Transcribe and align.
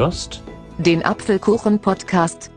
hörst 0.00 0.42
den 0.78 1.04
Apfelkuchen-Podcast. 1.04 2.50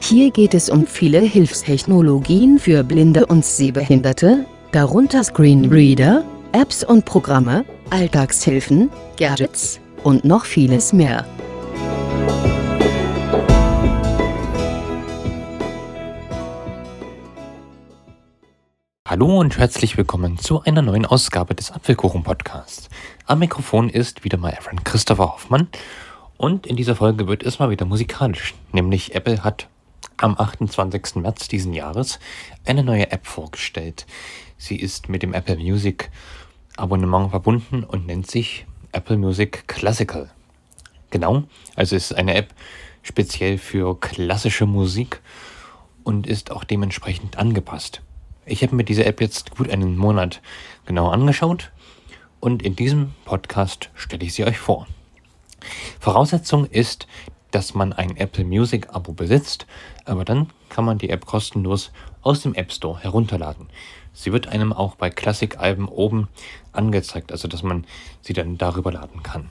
Hier 0.00 0.30
geht 0.30 0.54
es 0.54 0.70
um 0.70 0.86
viele 0.86 1.20
Hilfstechnologien 1.20 2.58
für 2.58 2.82
Blinde 2.84 3.26
und 3.26 3.44
Sehbehinderte, 3.44 4.46
darunter 4.72 5.22
Screenreader, 5.22 6.24
Apps 6.52 6.82
und 6.82 7.04
Programme, 7.04 7.66
Alltagshilfen, 7.90 8.88
Gadgets 9.18 9.78
und 10.04 10.24
noch 10.24 10.46
vieles 10.46 10.94
mehr. 10.94 11.26
Hallo 19.06 19.38
und 19.38 19.58
herzlich 19.58 19.98
willkommen 19.98 20.38
zu 20.38 20.62
einer 20.62 20.80
neuen 20.80 21.04
Ausgabe 21.04 21.54
des 21.54 21.72
Apfelkuchen 21.72 22.22
Podcasts. 22.22 22.88
Am 23.26 23.40
Mikrofon 23.40 23.90
ist 23.90 24.24
wieder 24.24 24.38
mal 24.38 24.54
Aaron 24.54 24.82
Christopher 24.82 25.34
Hoffmann 25.34 25.68
und 26.40 26.66
in 26.66 26.74
dieser 26.74 26.96
Folge 26.96 27.28
wird 27.28 27.42
es 27.42 27.58
mal 27.58 27.68
wieder 27.68 27.84
musikalisch, 27.84 28.54
nämlich 28.72 29.14
Apple 29.14 29.44
hat 29.44 29.68
am 30.16 30.38
28. 30.38 31.16
März 31.16 31.48
diesen 31.48 31.74
Jahres 31.74 32.18
eine 32.64 32.82
neue 32.82 33.12
App 33.12 33.26
vorgestellt. 33.26 34.06
Sie 34.56 34.76
ist 34.76 35.10
mit 35.10 35.22
dem 35.22 35.34
Apple 35.34 35.58
Music 35.58 36.10
Abonnement 36.78 37.28
verbunden 37.28 37.84
und 37.84 38.06
nennt 38.06 38.30
sich 38.30 38.64
Apple 38.92 39.18
Music 39.18 39.68
Classical. 39.68 40.30
Genau, 41.10 41.42
also 41.76 41.94
es 41.94 42.10
ist 42.10 42.16
eine 42.16 42.32
App 42.32 42.54
speziell 43.02 43.58
für 43.58 44.00
klassische 44.00 44.64
Musik 44.64 45.20
und 46.04 46.26
ist 46.26 46.52
auch 46.52 46.64
dementsprechend 46.64 47.36
angepasst. 47.36 48.00
Ich 48.46 48.62
habe 48.62 48.74
mir 48.76 48.84
diese 48.84 49.04
App 49.04 49.20
jetzt 49.20 49.50
gut 49.50 49.68
einen 49.68 49.94
Monat 49.94 50.40
genau 50.86 51.10
angeschaut 51.10 51.70
und 52.40 52.62
in 52.62 52.76
diesem 52.76 53.12
Podcast 53.26 53.90
stelle 53.94 54.24
ich 54.24 54.32
sie 54.32 54.46
euch 54.46 54.56
vor. 54.56 54.86
Voraussetzung 55.98 56.66
ist, 56.66 57.06
dass 57.50 57.74
man 57.74 57.92
ein 57.92 58.16
Apple 58.16 58.44
Music 58.44 58.88
Abo 58.90 59.12
besitzt, 59.12 59.66
aber 60.04 60.24
dann 60.24 60.50
kann 60.68 60.84
man 60.84 60.98
die 60.98 61.10
App 61.10 61.26
kostenlos 61.26 61.90
aus 62.22 62.42
dem 62.42 62.54
App 62.54 62.72
Store 62.72 63.00
herunterladen. 63.00 63.68
Sie 64.12 64.32
wird 64.32 64.48
einem 64.48 64.72
auch 64.72 64.96
bei 64.96 65.10
Classic-Alben 65.10 65.88
oben 65.88 66.28
angezeigt, 66.72 67.32
also 67.32 67.48
dass 67.48 67.62
man 67.62 67.86
sie 68.22 68.32
dann 68.32 68.58
darüber 68.58 68.92
laden 68.92 69.22
kann. 69.22 69.50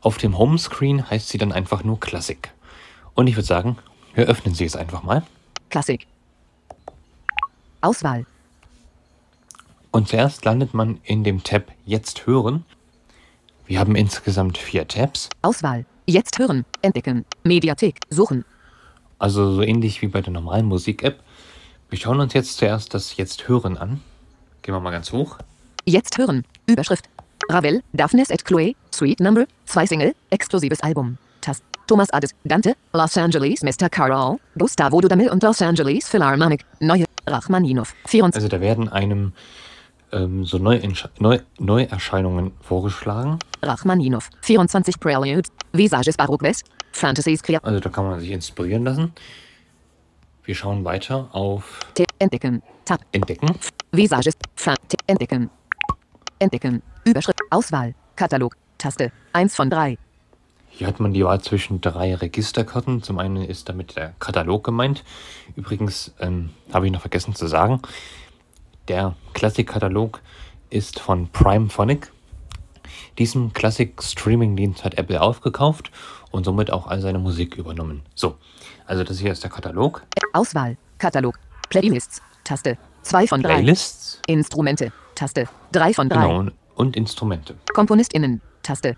Auf 0.00 0.16
dem 0.16 0.38
Homescreen 0.38 1.10
heißt 1.10 1.28
sie 1.28 1.38
dann 1.38 1.52
einfach 1.52 1.84
nur 1.84 2.00
Classic. 2.00 2.50
Und 3.14 3.26
ich 3.26 3.36
würde 3.36 3.46
sagen, 3.46 3.76
wir 4.14 4.26
öffnen 4.26 4.54
sie 4.54 4.64
es 4.64 4.76
einfach 4.76 5.02
mal. 5.02 5.22
Klassik. 5.68 6.06
Auswahl. 7.80 8.26
Und 9.90 10.08
zuerst 10.08 10.44
landet 10.44 10.72
man 10.72 11.00
in 11.02 11.24
dem 11.24 11.42
Tab 11.42 11.72
Jetzt 11.84 12.26
hören. 12.26 12.64
Wir 13.70 13.78
haben 13.78 13.94
insgesamt 13.94 14.58
vier 14.58 14.88
Tabs, 14.88 15.28
Auswahl. 15.42 15.86
Jetzt 16.04 16.40
hören. 16.40 16.64
Entdecken. 16.82 17.24
Mediathek. 17.44 18.00
Suchen. 18.10 18.44
also 19.20 19.52
so 19.54 19.62
ähnlich 19.62 20.02
wie 20.02 20.08
bei 20.08 20.20
der 20.20 20.32
normalen 20.32 20.66
Musik-App. 20.66 21.20
Wir 21.88 21.96
schauen 21.96 22.18
uns 22.18 22.34
jetzt 22.34 22.56
zuerst 22.56 22.94
das 22.94 23.16
Jetzt 23.16 23.46
hören 23.46 23.78
an. 23.78 24.00
Gehen 24.62 24.74
wir 24.74 24.80
mal 24.80 24.90
ganz 24.90 25.12
hoch. 25.12 25.38
Jetzt 25.84 26.18
hören. 26.18 26.44
Überschrift. 26.66 27.04
Ravel, 27.48 27.84
Daphnis 27.92 28.30
et 28.30 28.44
Chloe, 28.44 28.74
Sweet 28.92 29.20
Number, 29.20 29.46
zwei 29.66 29.86
Single, 29.86 30.16
exklusives 30.30 30.80
Album. 30.82 31.16
Tast. 31.40 31.62
Thomas 31.86 32.12
Ades, 32.12 32.34
Dante, 32.42 32.74
Los 32.92 33.16
Angeles, 33.16 33.62
Mr. 33.62 33.88
Carol, 33.88 34.38
Gustavo 34.58 35.00
Dudamel 35.00 35.30
und 35.30 35.44
Los 35.44 35.62
Angeles 35.62 36.08
Philharmonic. 36.08 36.64
Neue. 36.80 37.04
Rachmaninov. 37.24 37.94
24. 38.06 38.34
Also 38.34 38.48
da 38.48 38.60
werden 38.60 38.88
einem 38.88 39.32
ähm, 40.12 40.44
so 40.44 40.58
Neu 40.58 40.80
Neuerscheinungen 41.58 42.52
vorgeschlagen. 42.60 43.38
Rachmaninov. 43.62 44.30
24 44.42 44.98
Preludes. 45.00 45.50
Visages 45.72 46.16
Baroques. 46.16 46.62
Fantasies 46.92 47.42
Kreat. 47.42 47.64
Also 47.64 47.80
da 47.80 47.90
kann 47.90 48.04
man 48.04 48.20
sich 48.20 48.30
inspirieren 48.30 48.84
lassen. 48.84 49.12
Wir 50.44 50.54
schauen 50.54 50.84
weiter 50.84 51.28
auf 51.32 51.80
Entdecken. 52.18 52.62
Tab. 52.84 53.00
Entdecken. 53.12 53.54
Visages. 53.92 54.34
Entdecken. 55.06 55.50
Entdecken. 56.38 56.82
Überschrift. 57.04 57.40
Auswahl. 57.50 57.94
Katalog. 58.16 58.56
Taste. 58.78 59.12
1 59.32 59.54
von 59.54 59.70
3. 59.70 59.96
Hier 60.72 60.86
hat 60.86 61.00
man 61.00 61.12
die 61.12 61.24
Wahl 61.24 61.40
zwischen 61.40 61.80
drei 61.80 62.14
Registerkarten. 62.14 63.02
Zum 63.02 63.18
einen 63.18 63.42
ist 63.42 63.68
damit 63.68 63.96
der 63.96 64.14
Katalog 64.18 64.64
gemeint. 64.64 65.04
Übrigens 65.56 66.14
ähm, 66.20 66.50
habe 66.72 66.86
ich 66.86 66.92
noch 66.92 67.00
vergessen 67.00 67.34
zu 67.34 67.46
sagen, 67.48 67.82
der 68.90 69.14
Classic-Katalog 69.34 70.20
ist 70.68 70.98
von 70.98 71.28
Primephonic. 71.28 72.10
Diesen 73.18 73.52
Classic-Streaming-Dienst 73.52 74.82
hat 74.82 74.94
Apple 74.94 75.20
aufgekauft 75.22 75.92
und 76.32 76.44
somit 76.44 76.72
auch 76.72 76.88
all 76.88 77.00
seine 77.00 77.20
Musik 77.20 77.54
übernommen. 77.54 78.02
So, 78.16 78.36
also 78.86 79.04
das 79.04 79.20
hier 79.20 79.30
ist 79.30 79.44
der 79.44 79.50
Katalog. 79.50 80.02
Auswahl. 80.32 80.76
Katalog. 80.98 81.38
Playlists. 81.68 82.20
Taste. 82.42 82.78
2 83.02 83.28
von 83.28 83.42
3. 83.42 83.54
Playlists. 83.54 84.20
Instrumente. 84.26 84.92
Taste. 85.14 85.48
3 85.70 85.94
von 85.94 86.08
3. 86.08 86.14
Genau, 86.16 86.38
und- 86.40 86.52
und 86.74 86.96
Instrumente. 86.96 87.54
KomponistInnen. 87.72 88.40
Taste. 88.62 88.96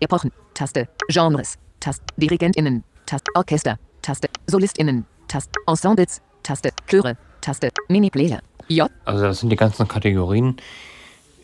Epochen. 0.00 0.32
Taste. 0.54 0.88
Genres. 1.08 1.56
Taste. 1.78 2.02
DirigentInnen. 2.16 2.82
Taste. 3.06 3.30
Orchester. 3.36 3.78
Taste. 4.02 4.28
SolistInnen. 4.48 5.06
Taste. 5.28 5.52
Ensembles. 5.66 6.20
Taste. 6.42 6.70
Chöre. 6.88 7.16
Taste. 7.40 7.70
Miniplayer. 7.88 8.40
J. 8.68 8.90
Also 9.04 9.24
das 9.24 9.40
sind 9.40 9.50
die 9.50 9.56
ganzen 9.56 9.88
Kategorien, 9.88 10.56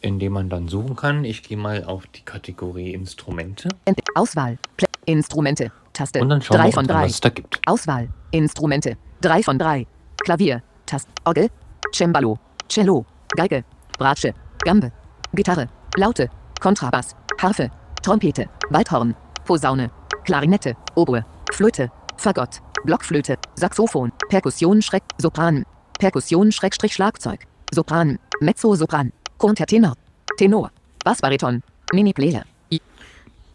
in 0.01 0.19
denen 0.19 0.35
man 0.35 0.49
dann 0.51 0.69
suchen 0.69 0.97
kann. 0.97 1.25
Ich 1.25 1.43
gehe 1.43 1.57
mal 1.57 1.85
auf 1.85 2.07
die 2.09 2.23
Kategorie 2.23 2.93
Instrumente 2.93 3.69
Ent 3.87 4.01
Auswahl. 4.15 4.59
Play 4.77 4.87
Instrumente. 5.07 5.71
Taste. 5.93 6.21
und 6.21 6.29
dann 6.29 6.43
schauen 6.43 6.59
3 6.59 6.65
wir 6.67 6.73
von 6.73 6.87
3. 6.87 6.95
was 7.05 7.11
es 7.13 7.21
da 7.21 7.29
gibt. 7.29 7.61
Auswahl. 7.67 8.09
Instrumente. 8.33 8.97
3 9.21 9.43
von 9.43 9.59
3. 9.59 9.87
Klavier. 10.25 10.63
Taste. 10.87 11.09
Orgel. 11.25 11.49
Cembalo. 11.95 12.39
Cello. 12.69 13.07
Geige. 13.37 13.65
Bratsche. 13.99 14.35
Gambe. 14.65 14.93
Gitarre. 15.33 15.69
Laute. 15.97 16.29
Kontrabass. 16.61 17.15
Harfe. 17.41 17.71
Trompete. 18.03 18.49
Waldhorn. 18.71 19.15
Posaune. 19.45 19.91
Klarinette. 20.25 20.77
Oboe. 20.97 21.25
Flöte. 21.53 21.91
Fagott. 22.17 22.61
Blockflöte. 22.85 23.37
Saxophon. 23.55 24.13
Perkussion 24.29 24.83
Schreck. 24.83 25.05
Sopran. 25.19 25.65
Perkussion 25.99 26.53
Schrägstrich 26.53 26.95
Schlagzeug. 26.95 27.47
Sopran. 27.73 28.19
Mezzosopran. 28.41 29.13
Kontertenor. 29.39 29.95
Tenor. 30.37 30.71
Bassbariton. 31.05 31.63
Miniplayer. 31.93 32.45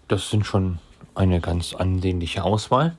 Das 0.08 0.30
sind 0.30 0.46
schon 0.46 0.80
eine 1.16 1.40
ganz 1.40 1.74
ansehnliche 1.74 2.44
Auswahl. 2.44 2.98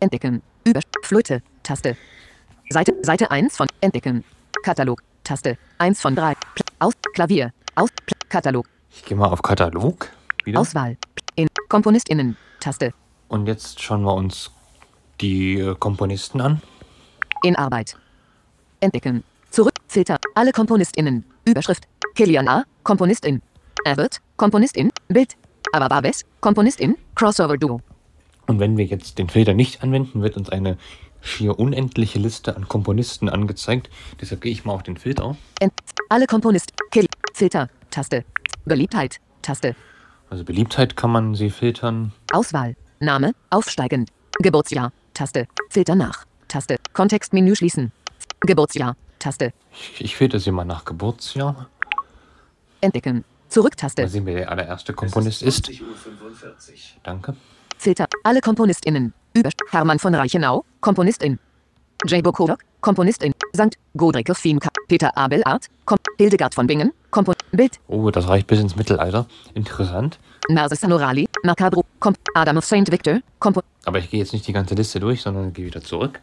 Entdecken. 0.00 0.42
Über 0.64 0.80
Flöte. 1.02 1.42
Taste. 1.62 1.96
Seite, 2.70 2.94
Seite 3.02 3.30
1 3.30 3.56
von 3.56 3.66
Entdecken. 3.80 4.24
Katalog. 4.62 5.02
Taste. 5.24 5.58
1 5.78 6.00
von 6.00 6.14
3. 6.14 6.34
Pl 6.34 6.64
aus 6.78 6.94
Klavier. 7.14 7.52
Aus 7.74 7.90
Pl 8.06 8.14
Katalog. 8.28 8.66
Ich 8.90 9.04
gehe 9.04 9.16
mal 9.16 9.28
auf 9.28 9.42
Katalog 9.42 10.08
wieder. 10.44 10.60
Auswahl. 10.60 10.96
In 11.34 11.48
KomponistInnen. 11.68 12.36
Taste. 12.60 12.92
Und 13.28 13.46
jetzt 13.46 13.82
schauen 13.82 14.02
wir 14.02 14.14
uns 14.14 14.50
die 15.20 15.58
äh, 15.58 15.74
Komponisten 15.74 16.40
an. 16.40 16.62
In 17.42 17.56
Arbeit. 17.56 17.96
Entdecken. 18.80 19.24
Zurück. 19.50 19.74
Filter. 19.88 20.18
Alle 20.34 20.52
KomponistInnen. 20.52 21.24
Überschrift. 21.44 21.88
Kilian 22.14 22.48
A. 22.48 22.64
Komponistin. 22.82 23.42
Avert. 23.84 24.20
Komponistin. 24.36 24.90
Bild. 25.08 25.36
Avababes. 25.72 26.24
Komponistin. 26.40 26.96
Crossover 27.14 27.56
Duo. 27.56 27.80
Und 28.46 28.60
wenn 28.60 28.76
wir 28.76 28.84
jetzt 28.84 29.18
den 29.18 29.28
Filter 29.28 29.54
nicht 29.54 29.82
anwenden, 29.82 30.22
wird 30.22 30.36
uns 30.36 30.48
eine 30.48 30.78
schier 31.20 31.58
unendliche 31.58 32.18
Liste 32.18 32.56
an 32.56 32.68
Komponisten 32.68 33.28
angezeigt. 33.28 33.90
Deshalb 34.20 34.40
gehe 34.40 34.52
ich 34.52 34.64
mal 34.64 34.72
auf 34.72 34.82
den 34.82 34.96
Filter. 34.96 35.36
Ent 35.60 35.72
alle 36.08 36.26
Komponist. 36.26 36.72
Kill. 36.90 37.06
Filter. 37.34 37.68
Taste. 37.90 38.24
Beliebtheit. 38.64 39.20
Taste. 39.42 39.74
Also 40.30 40.44
Beliebtheit 40.44 40.96
kann 40.96 41.10
man 41.10 41.34
sie 41.34 41.50
filtern. 41.50 42.12
Auswahl. 42.32 42.76
Name. 43.00 43.32
Aufsteigend. 43.50 44.10
Geburtsjahr. 44.40 44.92
Taste. 45.14 45.46
Filter 45.70 45.94
nach. 45.94 46.24
Taste. 46.48 46.76
Kontextmenü 46.92 47.56
schließen. 47.56 47.92
Geburtsjahr. 48.40 48.96
Taste. 49.18 49.52
Ich, 49.72 50.00
ich 50.00 50.16
filter 50.16 50.38
sie 50.38 50.50
mal 50.50 50.64
nach 50.64 50.84
Geburtsjahr. 50.84 51.68
Entdecken. 52.80 53.16
Mal 53.16 53.24
Zurück-Taste. 53.48 54.06
sehen, 54.08 54.26
wer 54.26 54.34
der 54.34 54.50
allererste 54.50 54.92
Komponist 54.92 55.42
ist. 55.42 55.70
Danke. 57.02 57.34
Filter. 57.78 58.06
Alle 58.22 58.40
KomponistInnen. 58.40 59.14
Über 59.34 59.50
Hermann 59.70 59.98
von 59.98 60.14
Reichenau. 60.14 60.64
Komponistin. 60.80 61.38
J. 62.04 62.22
Bokodok. 62.22 62.60
Komponistin. 62.80 63.32
St. 63.56 63.76
Godricke 63.96 64.34
Fienka. 64.34 64.68
Peter 64.86 65.16
Abel 65.16 65.42
Art. 65.44 65.66
Kom 65.86 65.98
Hildegard 66.18 66.54
von 66.54 66.66
Bingen. 66.66 66.92
Kompon 67.10 67.34
Bild. 67.52 67.80
Oh, 67.88 68.10
das 68.10 68.28
reicht 68.28 68.46
bis 68.46 68.60
ins 68.60 68.76
Mittelalter. 68.76 69.26
Interessant. 69.54 70.18
Narses 70.48 70.80
Sanorali. 70.80 71.28
Macabro. 71.42 71.84
Kom 72.00 72.14
Adam 72.34 72.58
of 72.58 72.64
St. 72.64 72.90
Victor. 72.92 73.20
Kompo 73.38 73.62
Aber 73.86 73.98
ich 73.98 74.10
gehe 74.10 74.20
jetzt 74.20 74.32
nicht 74.32 74.46
die 74.46 74.52
ganze 74.52 74.74
Liste 74.74 75.00
durch, 75.00 75.22
sondern 75.22 75.52
gehe 75.52 75.66
wieder 75.66 75.82
zurück. 75.82 76.20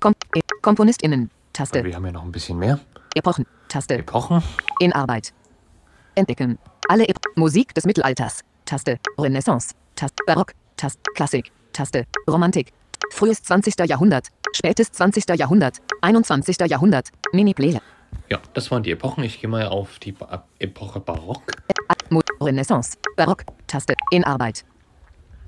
Kom 0.00 0.14
e 0.34 0.40
KomponistInnen. 0.62 1.30
Taste. 1.52 1.84
wir 1.84 1.94
haben 1.94 2.06
ja 2.06 2.12
noch 2.12 2.22
ein 2.24 2.32
bisschen 2.32 2.58
mehr. 2.58 2.78
Epochen. 3.14 3.46
Taste. 3.68 3.98
Epochen. 3.98 4.42
In 4.78 4.92
Arbeit. 4.92 5.32
Entdecken. 6.14 6.58
Alle 6.88 7.06
Ep 7.08 7.18
Musik 7.36 7.74
des 7.74 7.84
Mittelalters. 7.84 8.40
Taste. 8.64 8.98
Renaissance. 9.18 9.74
Taste, 9.96 10.16
Barock, 10.26 10.52
Taste, 10.76 11.00
Klassik, 11.14 11.52
Taste, 11.74 12.06
Romantik, 12.26 12.72
frühes 13.10 13.42
20. 13.42 13.74
Jahrhundert, 13.86 14.28
spätes 14.54 14.90
20. 14.92 15.28
Jahrhundert, 15.38 15.76
21. 16.00 16.56
Jahrhundert, 16.70 17.08
Mini-Player, 17.32 17.82
Ja, 18.30 18.38
das 18.54 18.70
waren 18.70 18.82
die 18.82 18.92
Epochen. 18.92 19.22
Ich 19.24 19.40
gehe 19.42 19.50
mal 19.50 19.66
auf 19.68 19.98
die 19.98 20.12
ba 20.12 20.44
Epoche 20.58 21.00
Barock. 21.00 21.42
Mo- 22.08 22.22
Renaissance, 22.40 22.96
Barock, 23.16 23.44
Taste, 23.66 23.94
in 24.10 24.24
Arbeit. 24.24 24.64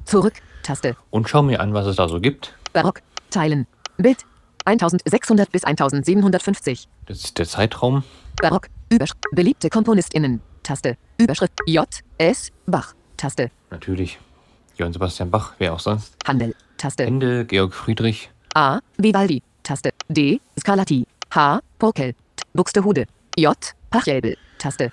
Zurück, 0.04 0.34
Taste, 0.62 0.96
Und 1.10 1.30
schau 1.30 1.42
mir 1.42 1.60
an, 1.60 1.72
was 1.72 1.86
es 1.86 1.96
da 1.96 2.08
so 2.08 2.20
gibt. 2.20 2.52
Barock, 2.74 3.00
Teilen, 3.30 3.66
Bild, 3.96 4.26
1600 4.64 5.50
bis 5.50 5.64
1750. 5.64 6.88
Das 7.06 7.18
ist 7.24 7.38
der 7.38 7.46
Zeitraum. 7.46 8.04
Barock, 8.40 8.68
Überschrift, 8.90 9.24
beliebte 9.32 9.68
KomponistInnen, 9.68 10.40
Taste, 10.62 10.96
Überschrift, 11.18 11.52
J, 11.66 11.86
S, 12.18 12.50
Bach, 12.66 12.94
Taste, 13.16 13.50
Natürlich. 13.70 14.18
Johann 14.76 14.92
Sebastian 14.92 15.30
Bach, 15.30 15.52
wer 15.58 15.72
auch 15.74 15.80
sonst. 15.80 16.14
Handel, 16.26 16.54
Taste, 16.78 17.04
Ende, 17.04 17.44
Georg 17.44 17.74
Friedrich. 17.74 18.30
A, 18.54 18.80
Vivaldi, 18.98 19.42
Taste, 19.62 19.90
D, 20.08 20.40
Scarlatti, 20.58 21.06
H, 21.34 21.60
Pokel, 21.78 22.14
Buxtehude, 22.54 23.06
J, 23.36 23.56
Pachelbel, 23.90 24.36
Taste, 24.58 24.92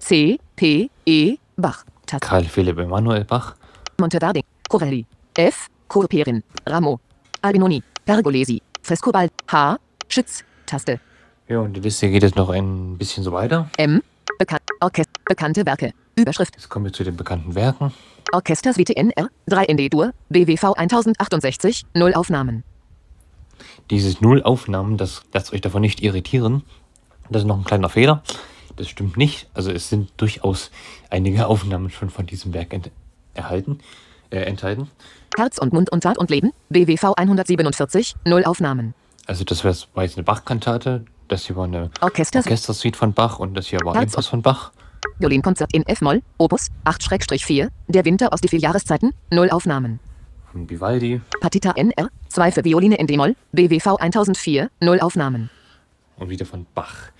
C, 0.00 0.38
P, 0.56 0.90
E, 1.06 1.36
Bach, 1.56 1.84
Taste, 2.06 2.20
Karl 2.26 2.44
Philipp 2.44 2.78
Emanuel 2.78 3.24
Bach. 3.24 3.54
Monteverdi, 3.98 4.44
Corelli, 4.68 5.06
F, 5.36 5.68
Koperin, 5.88 6.42
Ramo, 6.66 7.00
Albinoni, 7.42 7.82
Pergolesi, 8.04 8.60
Frescobal, 8.88 9.28
H, 9.52 9.78
Schütz, 10.08 10.44
Taste, 10.64 10.98
Ja, 11.46 11.58
und 11.60 11.74
die 11.74 11.80
Liste 11.80 12.08
geht 12.08 12.22
jetzt 12.22 12.36
noch 12.36 12.48
ein 12.48 12.96
bisschen 12.96 13.22
so 13.22 13.32
weiter. 13.32 13.68
M, 13.76 14.02
Bekan 14.38 14.60
Orchest 14.80 15.10
bekannte 15.26 15.66
Werke, 15.66 15.92
Überschrift, 16.16 16.54
Jetzt 16.56 16.70
kommen 16.70 16.86
wir 16.86 16.92
zu 16.94 17.04
den 17.04 17.14
bekannten 17.14 17.54
Werken. 17.54 17.92
Orchestersuite 18.32 18.96
NR, 18.96 19.28
3 19.48 19.64
in 19.64 19.76
D-Dur, 19.76 20.14
BWV 20.30 20.72
1068, 20.74 21.84
0 21.92 22.14
Aufnahmen. 22.14 22.64
Dieses 23.90 24.22
Null-Aufnahmen, 24.22 24.96
das 24.96 25.20
lasst 25.34 25.52
euch 25.52 25.60
davon 25.60 25.82
nicht 25.82 26.00
irritieren. 26.02 26.62
Das 27.28 27.42
ist 27.42 27.46
noch 27.46 27.58
ein 27.58 27.64
kleiner 27.64 27.90
Fehler. 27.90 28.22
Das 28.76 28.88
stimmt 28.88 29.18
nicht. 29.18 29.50
Also 29.52 29.70
es 29.70 29.90
sind 29.90 30.12
durchaus 30.16 30.70
einige 31.10 31.46
Aufnahmen 31.46 31.90
schon 31.90 32.08
von 32.08 32.24
diesem 32.24 32.54
Werk 32.54 32.74
erhalten, 33.34 33.80
äh, 34.30 34.38
enthalten. 34.40 34.88
Herz 35.36 35.58
und 35.58 35.72
Mund 35.72 35.90
und 35.90 36.02
Tat 36.02 36.18
und 36.18 36.30
Leben, 36.30 36.52
BWV 36.70 37.14
147, 37.16 38.14
0 38.24 38.44
Aufnahmen. 38.44 38.94
Also 39.26 39.44
das 39.44 39.64
war 39.64 40.02
jetzt 40.02 40.16
eine 40.16 40.24
Bach-Kantate. 40.24 41.04
Das 41.28 41.46
hier 41.46 41.56
war 41.56 41.64
eine 41.64 41.90
Orchester 42.00 42.38
Orchestersuite 42.38 42.96
von 42.98 43.12
Bach 43.12 43.38
und 43.38 43.54
das 43.54 43.66
hier 43.66 43.80
war 43.84 43.94
Herz- 43.94 44.26
von 44.26 44.40
Bach. 44.42 44.72
Violinkonzert 45.18 45.72
in 45.74 45.86
F-Moll, 45.86 46.22
Opus 46.38 46.68
8-4, 46.84 47.68
Der 47.86 48.04
Winter 48.04 48.32
aus 48.32 48.40
die 48.40 48.48
vier 48.48 48.58
Jahreszeiten, 48.58 49.12
0 49.30 49.50
Aufnahmen. 49.50 50.00
Von 50.50 50.68
Vivaldi 50.68 51.20
Partita 51.40 51.72
NR, 51.72 52.08
2 52.30 52.52
für 52.52 52.64
Violine 52.64 52.96
in 52.96 53.06
D-Moll, 53.06 53.36
BWV 53.52 53.96
1004, 54.00 54.70
0 54.80 55.00
Aufnahmen. 55.00 55.50
und 56.16 56.30
wieder 56.30 56.46
von 56.46 56.66
Bach. 56.74 57.10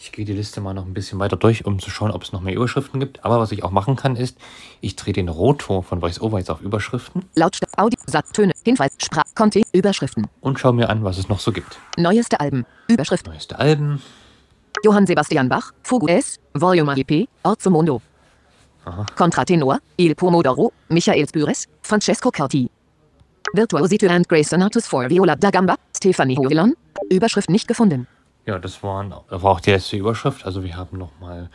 Ich 0.00 0.12
gehe 0.12 0.24
die 0.24 0.32
Liste 0.32 0.60
mal 0.60 0.74
noch 0.74 0.86
ein 0.86 0.94
bisschen 0.94 1.18
weiter 1.18 1.36
durch, 1.36 1.64
um 1.66 1.80
zu 1.80 1.90
schauen, 1.90 2.12
ob 2.12 2.22
es 2.22 2.30
noch 2.32 2.40
mehr 2.40 2.54
Überschriften 2.54 3.00
gibt. 3.00 3.24
Aber 3.24 3.40
was 3.40 3.50
ich 3.50 3.64
auch 3.64 3.72
machen 3.72 3.96
kann, 3.96 4.14
ist, 4.14 4.38
ich 4.80 4.94
drehe 4.94 5.12
den 5.12 5.28
Rotor 5.28 5.82
von 5.82 6.00
VoiceOver 6.00 6.38
jetzt 6.38 6.50
auf 6.50 6.60
Überschriften 6.60 7.24
Lautstärke, 7.34 7.76
Audio, 7.78 7.98
Satz, 8.06 8.30
Töne, 8.30 8.52
Hinweis, 8.64 8.92
Sprach, 8.98 9.24
Conti, 9.34 9.64
Überschriften. 9.72 10.28
und 10.40 10.60
schaue 10.60 10.72
mir 10.74 10.88
an, 10.88 11.02
was 11.02 11.18
es 11.18 11.28
noch 11.28 11.40
so 11.40 11.50
gibt. 11.50 11.78
Neueste 11.96 12.38
Alben, 12.38 12.64
Überschrift, 12.86 13.26
Neueste 13.26 13.58
Alben. 13.58 14.00
Johann 14.84 15.04
Sebastian 15.04 15.48
Bach, 15.48 15.72
Fugu 15.82 16.06
S, 16.06 16.38
Volume 16.54 16.94
IP, 16.96 17.28
Orzo 17.42 17.68
Mondo. 17.68 18.00
Contratenor, 19.16 19.80
Il 19.96 20.14
Pomodoro, 20.14 20.72
Michael 20.88 21.28
Spüres, 21.28 21.66
Francesco 21.82 22.30
Carti. 22.30 22.70
Virtuosity 23.52 24.06
and 24.08 24.28
Grace 24.28 24.50
Sonatus 24.50 24.86
for 24.86 25.08
Viola 25.10 25.34
da 25.34 25.50
Gamba, 25.50 25.74
Stefanie 25.96 26.36
Hovelon. 26.36 26.74
Überschrift 27.10 27.50
nicht 27.50 27.66
gefunden. 27.66 28.06
Ja, 28.48 28.58
das, 28.58 28.82
waren, 28.82 29.14
das 29.28 29.42
war 29.42 29.50
auch 29.50 29.60
die 29.60 29.72
letzte 29.72 29.98
Überschrift. 29.98 30.46
Also 30.46 30.64
wir 30.64 30.74
haben 30.74 30.96
nochmal 30.96 31.50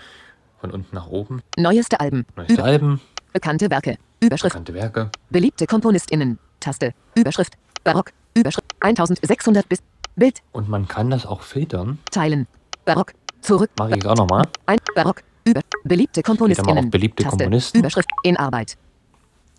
von 0.60 0.70
unten 0.70 0.96
nach 0.96 1.08
oben. 1.08 1.42
Neueste 1.58 2.00
Alben, 2.00 2.24
neueste 2.36 2.54
Über 2.54 2.66
Alben, 2.66 3.02
bekannte 3.34 3.72
Werke, 3.72 3.98
Überschrift, 4.20 4.54
bekannte 4.54 4.76
Werke. 4.76 5.10
beliebte 5.32 5.66
KomponistInnen, 5.66 6.38
Taste, 6.60 6.94
Überschrift, 7.16 7.54
Barock, 7.84 8.12
Überschrift, 8.36 8.68
1600 8.82 9.68
bis, 9.68 9.80
Bild, 10.16 10.44
Und 10.52 10.70
man 10.70 10.88
kann 10.88 11.10
das 11.10 11.26
auch 11.26 11.42
filtern. 11.42 11.98
Teilen, 12.12 12.46
Barock, 12.86 13.14
zurück, 13.42 13.72
Mache 13.80 13.90
ich 13.90 13.96
jetzt 13.96 14.06
auch 14.06 14.16
nochmal. 14.16 14.44
ein, 14.68 14.78
Barock, 14.94 15.24
über, 15.46 15.62
beliebte 15.84 16.22
KomponistInnen, 16.22 16.86
auf 16.86 16.92
beliebte 16.92 17.24
Taste, 17.24 17.38
Komponisten. 17.40 17.80
Überschrift, 17.80 18.10
in 18.22 18.38
Arbeit. 18.38 18.78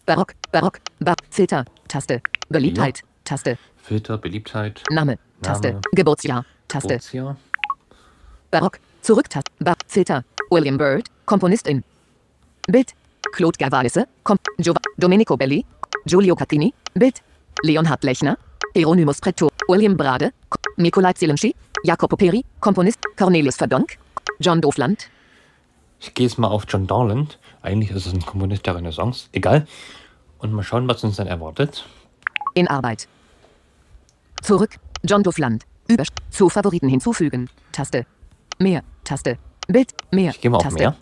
Barock, 0.07 0.35
Barock, 0.53 0.79
Bar, 1.01 1.17
Filter, 1.31 1.65
Taste, 1.89 2.23
Beliebtheit, 2.49 3.01
Taste, 3.25 3.59
Filter, 3.79 4.19
Beliebtheit, 4.19 4.85
Name, 4.89 5.19
Taste, 5.43 5.71
Name. 5.71 5.81
Geburtsjahr, 5.97 6.45
Taste, 6.83 6.89
Geburtsjahr. 7.13 7.37
Barock, 8.51 8.79
Zurücktaste, 9.03 9.51
Bar, 9.61 9.77
Filter, 9.87 10.25
William 10.51 10.79
Byrd, 10.79 11.09
Komponistin. 11.27 11.83
Bild, 12.69 12.93
Claude 13.33 13.59
Gavalisse, 13.59 14.07
Kom 14.23 14.39
Domenico 14.97 15.37
Belli, 15.37 15.65
Giulio 16.07 16.35
Catini, 16.37 16.73
Bild, 16.95 17.21
Leonhard 17.63 18.03
Lechner, 18.05 18.39
Hieronymus 18.75 19.21
Preto, 19.21 19.49
William 19.69 19.97
Brade, 19.97 20.33
Ko- 20.49 20.59
Nikolai 20.77 21.13
Zelensky, 21.15 21.55
Jacopo 21.85 22.17
Peri, 22.17 22.45
Komponist, 22.61 22.99
Cornelius 23.17 23.57
Verdonk, 23.57 23.99
John 24.41 24.61
Dofland, 24.61 25.09
Ich 26.01 26.13
gehe 26.15 26.27
jetzt 26.27 26.39
mal 26.39 26.49
auf 26.49 26.65
John 26.69 26.87
Darland. 26.87 27.39
Eigentlich 27.63 27.91
ist 27.91 28.07
es 28.07 28.13
ein 28.13 28.25
Komponist 28.25 28.67
der 28.67 28.77
Renaissance. 28.77 29.29
Egal. 29.33 29.67
Und 30.39 30.53
mal 30.53 30.63
schauen, 30.63 30.87
was 30.89 31.03
uns 31.05 31.17
dann 31.17 31.27
erwartet. 31.27 31.87
in 32.55 32.69
Arbeit. 32.69 33.09
Zurück, 34.43 34.77
John 35.03 35.23
Dofland, 35.23 35.65
über 35.89 36.05
zu 36.31 36.49
Favoriten 36.49 36.89
hinzufügen, 36.89 37.49
Taste, 37.73 38.07
mehr, 38.59 38.83
Taste, 39.05 39.39
Bild, 39.69 39.93
mehr, 40.11 40.31
Ich 40.31 40.41
gehe 40.41 40.51
mal 40.51 40.59
auf 40.59 40.63
Taste, 40.65 40.79
mehr. 40.79 40.97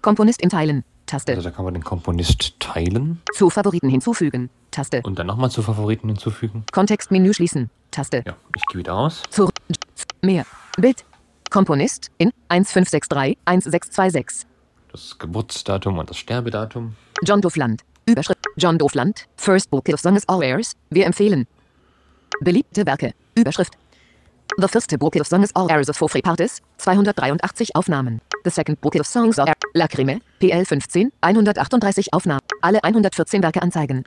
Komponist 0.00 0.42
in 0.42 0.50
Teilen, 0.50 0.84
Taste, 1.06 1.32
Also 1.32 1.42
da 1.42 1.50
kann 1.50 1.64
man 1.64 1.74
den 1.74 1.84
Komponist 1.84 2.58
teilen 2.60 3.20
zu 3.34 3.50
Favoriten 3.50 3.88
hinzufügen, 3.88 4.50
Taste, 4.70 5.00
und 5.02 5.18
dann 5.18 5.26
nochmal 5.26 5.50
zu 5.50 5.62
Favoriten 5.62 6.08
hinzufügen. 6.08 6.64
Kontextmenü 6.72 7.32
schließen, 7.34 7.70
Taste, 7.90 8.22
Ja, 8.26 8.36
ich 8.56 8.64
gehe 8.66 8.78
wieder 8.78 8.92
raus. 8.92 9.22
Zurück. 9.30 9.54
Mehr. 10.22 10.46
Bild. 10.78 11.04
Komponist 11.50 12.10
in 12.16 12.30
1563 12.48 13.36
1626. 13.44 14.46
Das 14.90 15.18
Geburtsdatum 15.18 15.98
und 15.98 16.08
das 16.08 16.16
Sterbedatum. 16.16 16.96
John 17.22 17.40
Dofland. 17.42 17.82
Überschrift. 18.06 18.40
John 18.56 18.78
Dofland. 18.78 19.26
First 19.36 19.70
Book 19.70 19.88
of 19.90 20.00
Songs 20.00 20.26
All 20.28 20.42
Airs. 20.42 20.72
Wir 20.90 21.04
empfehlen. 21.06 21.46
Beliebte 22.40 22.86
Werke. 22.86 23.12
Überschrift. 23.34 23.74
The 24.58 24.68
First 24.68 24.96
Book 24.98 25.16
of 25.16 25.26
Songs 25.26 25.50
All 25.54 25.70
Airs 25.70 25.88
of 25.88 25.96
For 25.96 26.08
Free 26.08 26.22
Parties. 26.22 26.60
283 26.78 27.74
Aufnahmen. 27.74 28.20
The 28.44 28.50
Second 28.50 28.80
Book 28.80 28.94
of 28.96 29.06
Songs 29.06 29.38
Airs. 29.38 29.54
Lacrime. 29.74 30.20
PL 30.40 30.64
15. 30.64 31.12
138 31.20 32.12
Aufnahmen. 32.12 32.40
Alle 32.60 32.82
114 32.84 33.42
Werke 33.42 33.62
anzeigen. 33.62 34.04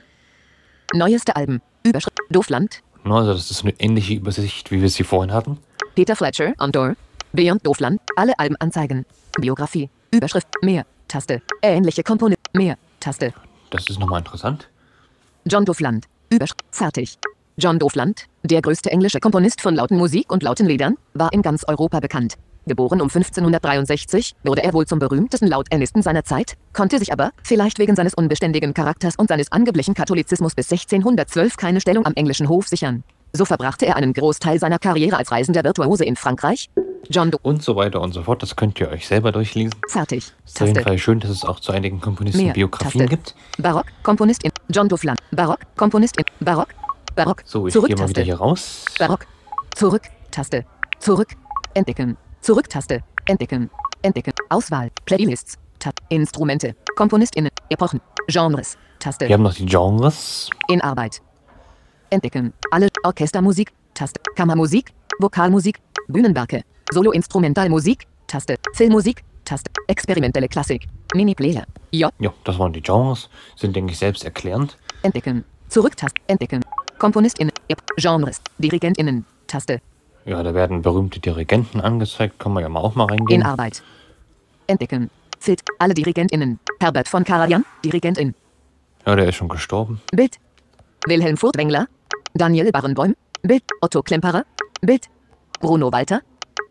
Neueste 0.94 1.34
Alben. 1.36 1.62
Überschrift. 1.82 2.18
Dofland. 2.30 2.82
Na, 3.04 3.16
Also 3.18 3.32
das 3.32 3.50
ist 3.50 3.62
eine 3.62 3.74
ähnliche 3.80 4.14
Übersicht, 4.14 4.70
wie 4.70 4.80
wir 4.80 4.88
sie 4.88 5.04
vorhin 5.04 5.32
hatten. 5.32 5.58
Peter 5.94 6.16
Fletcher, 6.16 6.54
Andor. 6.58 6.94
Beyond 7.32 7.66
Dofland, 7.66 8.00
alle 8.16 8.38
Alben 8.38 8.56
anzeigen. 8.56 9.04
Biografie, 9.38 9.90
Überschrift, 10.10 10.48
mehr, 10.62 10.86
Taste. 11.08 11.42
Ähnliche 11.60 12.02
Komponenten, 12.02 12.44
mehr, 12.54 12.78
Taste. 13.00 13.32
Das 13.70 13.86
ist 13.88 13.98
nochmal 13.98 14.20
interessant. 14.20 14.68
John 15.44 15.64
Dofland, 15.64 16.06
Überschrift, 16.30 16.62
fertig. 16.70 17.18
John 17.58 17.78
Dofland, 17.78 18.26
der 18.42 18.60
größte 18.60 18.90
englische 18.90 19.18
Komponist 19.18 19.62
von 19.62 19.74
lauten 19.74 19.96
Musik 19.96 20.30
und 20.30 20.42
lauten 20.42 20.66
Liedern, 20.66 20.96
war 21.14 21.32
in 21.32 21.40
ganz 21.40 21.64
Europa 21.66 22.00
bekannt. 22.00 22.34
Geboren 22.66 23.00
um 23.00 23.08
1563, 23.08 24.34
wurde 24.44 24.62
er 24.62 24.74
wohl 24.74 24.86
zum 24.86 24.98
berühmtesten 24.98 25.48
Lauternisten 25.48 26.02
seiner 26.02 26.22
Zeit, 26.22 26.58
konnte 26.74 26.98
sich 26.98 27.14
aber, 27.14 27.30
vielleicht 27.42 27.78
wegen 27.78 27.96
seines 27.96 28.12
unbeständigen 28.12 28.74
Charakters 28.74 29.16
und 29.16 29.28
seines 29.28 29.52
angeblichen 29.52 29.94
Katholizismus 29.94 30.54
bis 30.54 30.70
1612 30.70 31.56
keine 31.56 31.80
Stellung 31.80 32.04
am 32.04 32.12
englischen 32.12 32.50
Hof 32.50 32.68
sichern. 32.68 33.04
So 33.32 33.46
verbrachte 33.46 33.86
er 33.86 33.96
einen 33.96 34.12
Großteil 34.12 34.58
seiner 34.58 34.78
Karriere 34.78 35.16
als 35.16 35.32
reisender 35.32 35.64
Virtuose 35.64 36.04
in 36.04 36.16
Frankreich. 36.16 36.68
John 37.08 37.30
Do 37.30 37.38
Und 37.40 37.62
so 37.62 37.74
weiter 37.76 38.02
und 38.02 38.12
so 38.12 38.22
fort. 38.22 38.42
Das 38.42 38.56
könnt 38.56 38.78
ihr 38.80 38.90
euch 38.90 39.06
selber 39.06 39.32
durchlesen. 39.32 39.74
fertig. 39.88 40.32
Ist 40.44 40.60
auf 40.60 40.68
jeden. 40.68 40.82
Fall 40.82 40.98
schön, 40.98 41.20
dass 41.20 41.30
es 41.30 41.44
auch 41.44 41.60
zu 41.60 41.72
einigen 41.72 42.02
Komponisten 42.02 42.44
Mehr. 42.44 42.52
Biografien 42.52 43.06
Taste. 43.06 43.16
gibt. 43.16 43.34
Barock, 43.58 43.86
Komponist 44.02 44.44
in 44.44 44.52
John 44.68 44.88
Duflan. 44.90 45.16
Barock, 45.30 45.60
Komponist 45.76 46.18
in 46.18 46.24
Barock. 46.40 46.68
Barock. 47.16 47.42
So, 47.44 47.66
ich 47.66 47.72
Zurück 47.72 47.88
gehe 47.88 47.96
mal 47.96 48.08
wieder 48.08 48.20
Taste. 48.20 48.24
hier 48.24 48.36
raus. 48.36 48.84
Barock. 48.98 49.26
Zurück. 49.74 50.02
Taste. 50.30 50.64
Zurück. 51.00 51.28
Entdecken. 51.74 52.16
Zurück 52.42 52.68
Taste. 52.68 53.02
Entdecken. 53.26 53.70
Entdecken. 54.02 54.32
Auswahl. 54.50 54.90
Playlists. 55.06 55.58
Ta 55.78 55.90
Instrumente. 56.10 56.76
KomponistInnen. 56.94 57.50
Epochen. 57.70 58.00
Genres. 58.28 58.76
Taste. 58.98 59.26
Wir 59.28 59.34
haben 59.34 59.42
noch 59.42 59.54
die 59.54 59.66
Genres. 59.66 60.50
In 60.68 60.80
Arbeit. 60.82 61.22
Entdecken. 62.10 62.52
Alle 62.70 62.88
Orchestermusik. 63.02 63.72
Taste. 63.94 64.20
Kammermusik. 64.36 64.92
Vokalmusik. 65.18 65.80
Bühnenwerke. 66.08 66.62
Solo-Instrumentalmusik. 66.92 68.06
Taste. 68.26 68.56
Filmmusik. 68.74 69.24
Taste. 69.44 69.70
Experimentelle 69.88 70.48
Klassik. 70.48 70.86
Mini-Player. 71.14 71.64
J. 71.92 72.12
Ja, 72.18 72.32
das 72.44 72.58
waren 72.58 72.72
die 72.74 72.82
Genres. 72.82 73.30
Sind, 73.56 73.74
denke 73.74 73.92
ich, 73.92 73.98
selbst 73.98 74.24
erklärend. 74.24 74.76
Entdecken. 75.02 75.44
Zurücktaste. 75.68 76.20
Entdecken. 76.26 76.60
KomponistInnen. 76.98 77.52
Genres. 77.96 78.40
DirigentInnen. 78.58 79.24
Taste. 79.46 79.80
Ja, 80.24 80.42
da 80.42 80.54
werden 80.54 80.82
berühmte 80.82 81.20
Dirigenten 81.20 81.80
angezeigt. 81.80 82.38
Kann 82.38 82.52
man 82.52 82.62
ja 82.62 82.68
mal 82.68 82.80
auch 82.80 82.94
mal 82.94 83.04
In 83.04 83.10
reingehen. 83.10 83.42
Arbeit. 83.42 83.82
Entdecken. 84.66 85.10
Zilt. 85.38 85.60
Alle 85.78 85.94
DirigentInnen. 85.94 86.58
Herbert 86.80 87.08
von 87.08 87.24
Karajan. 87.24 87.64
Dirigentin. 87.84 88.34
Ja, 89.06 89.14
der 89.14 89.28
ist 89.28 89.36
schon 89.36 89.48
gestorben. 89.48 90.00
Bild. 90.12 90.38
Wilhelm 91.06 91.36
Furtwängler. 91.36 91.86
Daniel 92.34 92.72
Barenboim. 92.72 93.14
Bild. 93.42 93.62
Otto 93.80 94.02
Klemperer. 94.02 94.44
Bild. 94.80 95.08
Bruno 95.60 95.92
Walter. 95.92 96.22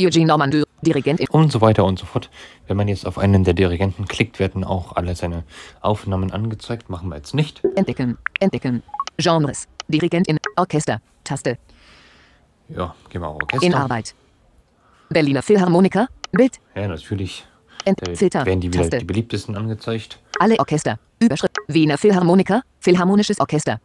Eugene 0.01 0.25
Normandeur. 0.25 0.65
Dirigentin. 0.81 1.27
Und 1.29 1.51
so 1.51 1.61
weiter 1.61 1.85
und 1.85 1.97
so 1.97 2.05
fort. 2.05 2.29
Wenn 2.67 2.75
man 2.75 2.89
jetzt 2.89 3.07
auf 3.07 3.17
einen 3.17 3.45
der 3.45 3.53
Dirigenten 3.53 4.05
klickt, 4.05 4.39
werden 4.39 4.63
auch 4.65 4.95
alle 4.97 5.15
seine 5.15 5.43
Aufnahmen 5.79 6.31
angezeigt. 6.31 6.89
Machen 6.89 7.09
wir 7.09 7.15
jetzt 7.15 7.33
nicht. 7.33 7.63
Entdecken. 7.75 8.17
Entdecken. 8.41 8.83
Genres. 9.17 9.67
Dirigentin. 9.87 10.37
Orchester. 10.55 11.01
Taste. 11.23 11.57
Ja, 12.69 12.95
gehen 13.09 13.21
wir 13.21 13.27
auf 13.27 13.35
Orchester. 13.41 13.65
In 13.65 13.73
Arbeit. 13.73 14.15
Berliner 15.09 15.41
Philharmoniker. 15.43 16.07
Bild. 16.31 16.59
Ja, 16.75 16.87
natürlich. 16.87 17.45
Ent 17.85 17.99
Da 18.01 18.15
Filter. 18.15 18.45
werden 18.45 18.61
die 18.61 18.67
wieder 18.73 18.81
Taste. 18.83 18.97
die 18.99 19.05
beliebtesten 19.05 19.55
angezeigt. 19.55 20.19
Alle 20.39 20.57
Orchester. 20.59 20.97
Überschrift. 21.19 21.55
Wiener 21.67 21.97
Philharmoniker. 21.97 22.63
Philharmonisches 22.79 23.39
Orchester. 23.39 23.79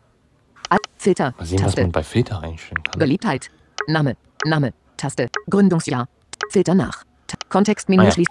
Al 0.70 0.78
Filter. 0.96 1.34
Mal 1.36 1.44
sehen, 1.46 1.58
was 1.58 1.66
Taste. 1.66 1.82
man 1.82 1.92
bei 1.92 2.02
Filter 2.02 2.40
einstellen 2.42 2.82
kann. 2.82 2.98
Beliebtheit. 2.98 3.50
Name. 3.86 4.16
Name. 4.44 4.72
Taste. 4.96 5.28
Gründungsjahr. 5.48 6.08
Filter 6.50 6.74
nach. 6.74 7.04
Ta 7.26 7.36
Kontextmenü 7.48 8.02
Ah 8.02 8.04
ja. 8.06 8.10
schließt. 8.12 8.30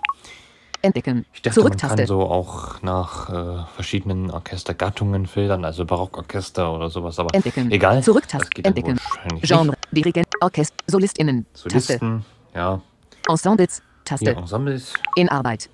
Entdecken. 0.81 1.25
Ich 1.33 1.41
dachte, 1.41 1.59
man 1.59 1.65
Zurücktaste. 1.67 1.98
kann 1.98 2.07
so 2.07 2.21
auch 2.21 2.81
nach 2.81 3.29
äh, 3.29 3.65
verschiedenen 3.75 4.31
Orchestergattungen 4.31 5.25
filtern, 5.27 5.65
also 5.65 5.86
Barockorchester 5.86 6.74
oder 6.74 6.89
sowas, 6.89 7.19
aber 7.19 7.33
Entdecken. 7.33 7.69
egal. 7.71 8.01
Zurücktaste. 8.01 8.63
Entdecken. 8.63 8.98
Genre. 9.41 9.75
Dirigent. 9.91 10.27
Orchester. 10.41 10.75
SolistInnen. 10.88 11.38
Nicht. 11.38 11.53
Taste. 11.53 11.71
Solisten, 12.00 12.25
ja, 12.55 12.81
Ensembles. 13.27 13.81
Taste. 14.05 14.25
hier 14.31 14.38
Ensembles. 14.38 14.93
In 15.15 15.27
Arbeit. 15.29 15.69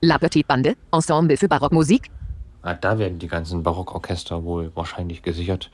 La 0.00 0.18
Petite 0.18 0.46
Bande. 0.46 0.76
Ensemble 0.92 1.36
für 1.36 1.48
Barockmusik. 1.48 2.10
Ah, 2.62 2.74
da 2.74 2.98
werden 2.98 3.18
die 3.20 3.28
ganzen 3.28 3.62
Barockorchester 3.62 4.42
wohl 4.42 4.72
wahrscheinlich 4.74 5.22
gesichert. 5.22 5.70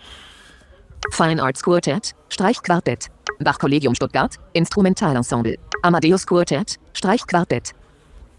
Fine 1.10 1.42
Arts 1.42 1.62
Quartet, 1.62 2.14
Streichquartett, 2.28 3.10
Bachkollegium 3.38 3.94
Stuttgart, 3.94 4.36
Instrumentalensemble, 4.52 5.58
Amadeus 5.82 6.26
Quartett, 6.26 6.78
Streichquartett. 6.92 7.72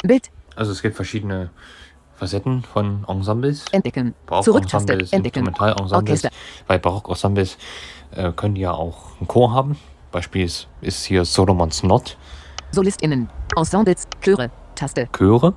Bild, 0.08 0.30
Also 0.56 0.72
es 0.72 0.82
gibt 0.82 0.96
verschiedene 0.96 1.50
Facetten 2.16 2.64
von 2.64 3.04
Ensembles. 3.08 3.66
entdecken, 3.72 4.14
Zurücktaste, 4.42 4.94
entdecken, 4.94 5.46
Instrumentalensembles. 5.48 6.28
Bei 6.68 6.78
Barockensembles 6.78 7.58
äh, 8.12 8.32
können 8.32 8.56
ja 8.56 8.72
auch 8.72 9.18
einen 9.20 9.28
Chor 9.28 9.52
haben. 9.54 9.78
Beispiel 10.12 10.46
ist, 10.46 10.68
ist 10.82 11.04
hier 11.06 11.26
Solomons 11.26 11.84
Not, 11.84 12.18
SolistInnen, 12.72 13.30
Ensembles, 13.58 14.08
Chöre, 14.22 14.50
Taste, 14.76 15.08
Chöre. 15.12 15.54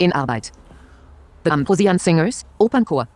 in 0.00 0.12
Arbeit. 0.12 0.52
Ambrosian 1.48 1.98
Singers, 1.98 2.44
Opernchor. 2.58 3.06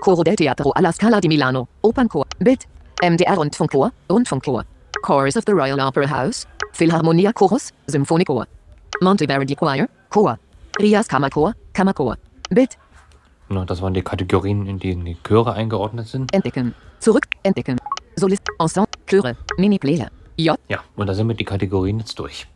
Coro 0.00 0.22
del 0.22 0.36
Teatro 0.36 0.70
alla 0.72 0.92
Scala 0.92 1.20
di 1.20 1.28
Milano, 1.28 1.68
Opernchor. 1.82 2.26
Bild, 2.38 2.66
MDR 3.02 3.36
Rundfunkchor, 3.36 3.90
Rundfunkchor. 4.10 4.64
Chorus 5.02 5.36
of 5.36 5.44
the 5.46 5.52
Royal 5.52 5.80
Opera 5.80 6.06
House, 6.08 6.46
Philharmonia 6.72 7.32
Chorus, 7.32 7.72
Symphonichor. 7.86 8.46
Monteverdi 9.00 9.54
Choir, 9.54 9.88
Chor. 10.10 10.38
Rias 10.80 11.08
Kammerchor, 11.08 11.54
Kammerchor. 11.72 12.16
Bild, 12.50 12.78
Ja, 13.50 13.64
das 13.64 13.82
waren 13.82 13.94
die 13.94 14.02
Kategorien, 14.02 14.66
in 14.66 14.78
denen 14.78 15.04
die 15.04 15.16
Chöre 15.22 15.52
eingeordnet 15.54 16.06
sind. 16.06 16.32
Entdecken. 16.32 16.74
Zurück. 16.98 17.26
Entdecken. 17.42 17.78
Solist. 18.16 18.42
Ensemble. 18.58 18.90
Chöre. 19.06 19.36
Mini-Player. 19.56 20.10
J. 20.36 20.58
Ja, 20.68 20.80
und 20.96 21.06
da 21.06 21.14
sind 21.14 21.28
wir 21.28 21.34
die 21.34 21.44
Kategorien 21.44 21.98
jetzt 21.98 22.18
durch. 22.18 22.46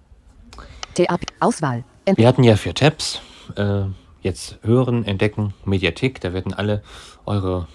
TAP. 0.94 1.21
Auswahl. 1.40 1.85
Ent 2.04 2.18
Wir 2.18 2.26
hatten 2.26 2.44
ja 2.44 2.56
vier 2.56 2.75
Tabs. 2.75 3.21
Äh, 3.56 3.85
jetzt 4.23 4.59
hören, 4.62 5.04
entdecken, 5.04 5.54
Mediathek. 5.64 6.21
Da 6.21 6.32
werden 6.32 6.52
alle 6.54 6.82
eure 7.26 7.68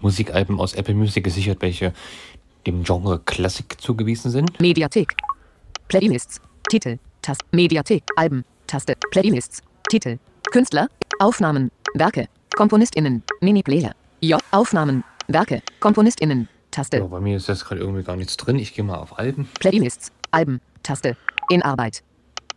Musikalben 0.00 0.60
aus 0.60 0.74
Apple 0.74 0.94
Music 0.94 1.24
gesichert, 1.24 1.58
welche 1.60 1.92
dem 2.66 2.82
Genre 2.84 3.18
Klassik 3.20 3.80
zugewiesen 3.80 4.30
sind. 4.30 4.60
Mediathek. 4.60 5.14
Playlists. 5.88 6.40
Titel. 6.68 6.98
Taste. 7.22 7.44
Mediathek. 7.52 8.04
Alben. 8.16 8.44
Taste. 8.68 8.96
Playlists. 9.10 9.62
Titel. 9.88 10.18
Künstler. 10.52 10.88
Aufnahmen. 11.18 11.70
Werke. 11.94 12.28
KomponistInnen. 12.54 13.22
Mini-Player. 13.40 13.92
J. 14.20 14.38
Aufnahmen. 14.50 15.04
Werke. 15.26 15.62
KomponistInnen. 15.80 16.48
Taste. 16.70 16.98
Ja, 16.98 17.06
bei 17.06 17.18
mir 17.18 17.38
ist 17.38 17.48
jetzt 17.48 17.64
gerade 17.64 17.80
irgendwie 17.80 18.02
gar 18.02 18.16
nichts 18.16 18.36
drin. 18.36 18.58
Ich 18.58 18.74
gehe 18.74 18.84
mal 18.84 18.98
auf 18.98 19.18
Alben. 19.18 19.48
Playlists. 19.58 20.12
Alben. 20.32 20.60
Taste. 20.82 21.16
In 21.48 21.62
Arbeit. 21.62 22.02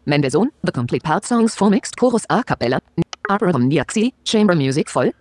Mendelssohn. 0.04 0.52
The 0.64 0.74
Complete 0.74 1.02
Part 1.02 1.26
Songs 1.26 1.56
for 1.56 1.70
Mixed 1.70 1.96
Chorus 1.98 2.30
A 2.30 2.44
Cappella. 2.44 2.80
Abraham 3.30 3.70
Niaxi. 3.70 4.14
Chamber 4.26 4.54
Music 4.56 4.90
voll. 4.90 5.14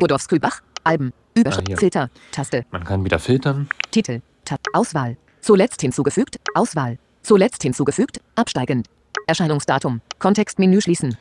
Godowski 0.00 0.38
Bach. 0.38 0.62
Alben. 0.82 1.12
Überschrift. 1.34 1.72
Ah. 1.74 1.76
Filter. 1.76 2.10
Taste. 2.32 2.64
Man 2.70 2.84
kann 2.84 3.04
wieder 3.04 3.18
filtern. 3.18 3.68
Titel. 3.90 4.22
Tab. 4.46 4.60
Auswahl. 4.72 5.18
Zuletzt 5.42 5.82
hinzugefügt. 5.82 6.40
Auswahl. 6.54 6.98
Zuletzt 7.22 7.62
hinzugefügt. 7.62 8.22
Absteigend. 8.34 8.86
Erscheinungsdatum. 9.26 10.00
Kontextmenü 10.18 10.80
schließen. 10.80 11.16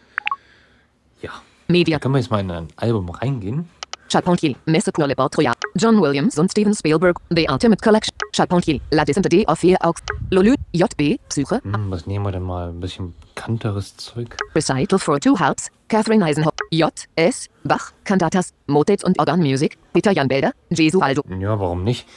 Ja. 1.22 1.32
Media. 1.68 1.98
Da 1.98 2.00
können 2.00 2.14
wir 2.16 2.20
jetzt 2.20 2.32
mal 2.32 2.40
in 2.40 2.52
ein 2.52 2.68
Album 2.78 3.10
reingehen. 3.10 3.70
Charpentier. 4.10 4.56
Messe 4.66 4.90
pour 4.94 5.06
le 5.06 5.16
portrait. 5.16 5.52
John 5.76 6.00
Williams 6.00 6.38
und 6.40 6.50
Steven 6.50 6.74
Spielberg. 6.74 7.18
The 7.30 7.46
Ultimate 7.50 7.82
Collection. 7.84 8.16
Charpentier. 8.34 8.80
La 8.90 9.04
descente 9.04 9.28
de 9.28 9.46
auf 9.48 9.60
vier 9.60 9.78
Aux. 9.86 9.94
Lolu. 10.32 10.54
JB. 10.72 11.20
Psyche. 11.28 11.60
Hm, 11.64 11.92
was 11.92 12.06
nehmen 12.08 12.24
wir 12.26 12.32
denn 12.32 12.44
mal? 12.44 12.70
Ein 12.70 12.80
bisschen 12.80 13.14
bekannteres 13.36 13.98
Zeug. 13.98 14.38
Recital 14.56 14.98
for 14.98 15.20
Two 15.20 15.38
Harps. 15.38 15.70
Catherine 15.90 16.24
Eisenhower. 16.24 16.54
J. 16.72 16.90
S. 17.18 17.50
Bach. 17.66 17.92
Cantatas. 18.06 18.54
Motets 18.68 19.04
und 19.04 19.20
Organmusik. 19.20 19.78
Peter 19.92 20.14
Jan 20.14 20.30
Belder. 20.30 20.54
Gesualdo. 20.70 21.24
Ja, 21.38 21.60
warum 21.60 21.84
nicht? 21.84 22.08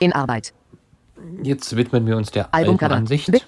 In 0.00 0.12
Arbeit. 0.12 0.52
Jetzt 1.42 1.74
widmen 1.74 2.06
wir 2.06 2.18
uns 2.18 2.30
der 2.30 2.52
Albumcover. 2.54 2.90
Albenansicht. 2.92 3.30
Bi- 3.32 3.40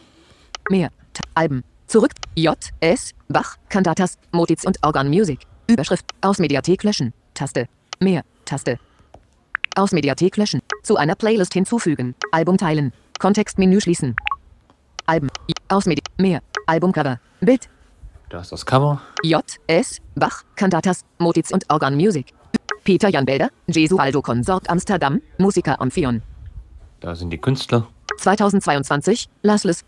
Mehr. 0.70 0.88
Alben. 1.34 1.62
Zurück. 1.92 2.12
J. 2.34 2.56
S. 2.80 3.12
Bach. 3.28 3.58
Cantatas. 3.68 4.16
Motets 4.30 4.64
und 4.64 4.78
Organmusik. 4.82 5.40
Überschrift. 5.66 6.06
Aus 6.22 6.38
Mediathek 6.38 6.84
löschen. 6.84 7.12
Taste. 7.34 7.68
Mehr. 8.00 8.22
Taste. 8.46 8.78
Aus 9.76 9.92
Mediathek 9.92 10.38
löschen. 10.38 10.62
Zu 10.82 10.96
einer 10.96 11.14
Playlist 11.14 11.52
hinzufügen. 11.52 12.14
Album 12.30 12.56
teilen. 12.56 12.94
Kontextmenü 13.18 13.78
schließen. 13.82 14.16
Alben. 15.04 15.28
Aus 15.68 15.84
Medi 15.84 16.00
Mehr. 16.16 16.40
Albumcover. 16.66 17.20
Bild. 17.42 17.68
Da 18.30 18.40
ist 18.40 18.52
das 18.52 18.64
Cover. 18.64 19.02
J. 19.22 19.44
S. 19.66 19.98
Bach. 20.14 20.44
Cantatas. 20.56 21.04
Motets 21.18 21.52
und 21.52 21.68
Organmusik. 21.68 22.32
Peter 22.84 23.10
Jan 23.10 23.26
Belder. 23.26 23.50
Gesualdo 23.66 24.22
Consort 24.22 24.70
Amsterdam. 24.70 25.20
Musiker 25.36 25.78
Amphion. 25.78 26.22
Da 27.00 27.14
sind 27.14 27.28
die 27.28 27.38
Künstler. 27.38 27.86
2022. 28.16 29.28
Lasles. 29.42 29.84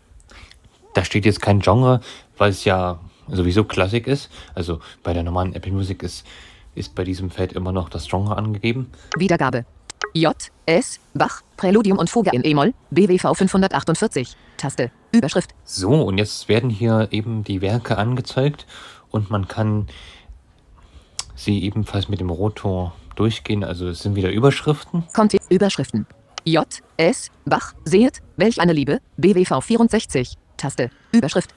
Da 0.95 1.03
steht 1.03 1.25
jetzt 1.25 1.41
kein 1.41 1.59
Genre, 1.59 1.99
weil 2.37 2.51
es 2.51 2.63
ja 2.63 2.99
sowieso 3.27 3.65
Klassik 3.65 4.07
ist. 4.07 4.29
Also 4.55 4.79
bei 5.03 5.11
der 5.13 5.23
normalen 5.23 5.53
Apple 5.53 5.73
Music 5.73 6.01
ist, 6.01 6.25
ist 6.73 6.95
bei 6.95 7.03
diesem 7.03 7.29
Feld 7.29 7.51
immer 7.51 7.73
noch 7.73 7.89
das 7.89 8.07
Genre 8.07 8.37
angegeben. 8.37 8.89
Wiedergabe. 9.17 9.65
J. 10.13 10.33
S. 10.65 11.01
Bach. 11.13 11.41
Präludium 11.57 11.97
und 11.97 12.09
Fuge 12.09 12.31
in 12.31 12.45
E-Moll. 12.45 12.73
BWV 12.91 13.35
548. 13.35 14.37
Taste. 14.55 14.89
Überschrift. 15.11 15.49
So, 15.65 15.89
und 15.89 16.17
jetzt 16.17 16.47
werden 16.47 16.69
hier 16.69 17.09
eben 17.11 17.43
die 17.43 17.59
Werke 17.59 17.97
angezeigt 17.97 18.65
und 19.09 19.29
man 19.29 19.49
kann 19.49 19.87
sie 21.35 21.61
ebenfalls 21.63 22.07
mit 22.07 22.21
dem 22.21 22.29
Rotor 22.29 22.95
durchgehen. 23.15 23.65
Also 23.65 23.89
es 23.89 23.99
sind 23.99 24.15
wieder 24.15 24.31
Überschriften. 24.31 25.03
Konti. 25.13 25.39
Überschriften. 25.49 26.07
J. 26.45 26.65
S. 26.95 27.31
Bach. 27.43 27.73
Sehet. 27.83 28.21
Welch 28.37 28.61
eine 28.61 28.71
Liebe. 28.71 29.01
BWV 29.17 29.61
64. 29.61 30.37
Taste. 30.57 30.89
Überschrift. 31.11 31.53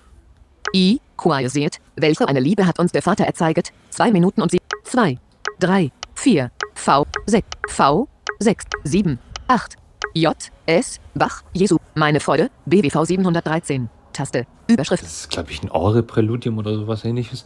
I. 0.74 1.00
Seht. 1.46 1.80
Welche 1.96 2.28
eine 2.28 2.40
Liebe 2.40 2.66
hat 2.66 2.78
uns 2.78 2.92
der 2.92 3.02
Vater 3.02 3.24
erzeiget. 3.24 3.72
2 3.90 4.12
Minuten 4.12 4.40
und 4.40 4.50
sie. 4.50 4.60
2. 4.84 5.18
3. 5.60 5.90
4. 6.14 6.50
V. 6.74 7.06
6. 7.26 7.46
V. 7.68 8.08
6. 8.38 8.64
7. 8.84 9.18
8. 9.48 9.76
J. 10.14 10.36
S. 10.66 11.00
Bach. 11.14 11.42
Jesu. 11.52 11.78
Meine 11.94 12.20
Freude. 12.20 12.50
BWV 12.66 13.04
713. 13.04 13.88
Taste. 14.12 14.46
Überschrift. 14.68 15.02
Das 15.02 15.20
ist, 15.20 15.30
glaube 15.30 15.50
ich, 15.50 15.62
ein 15.62 15.70
Orre-Präludium 15.70 16.58
oder 16.58 16.74
sowas 16.74 17.04
ähnliches. 17.04 17.44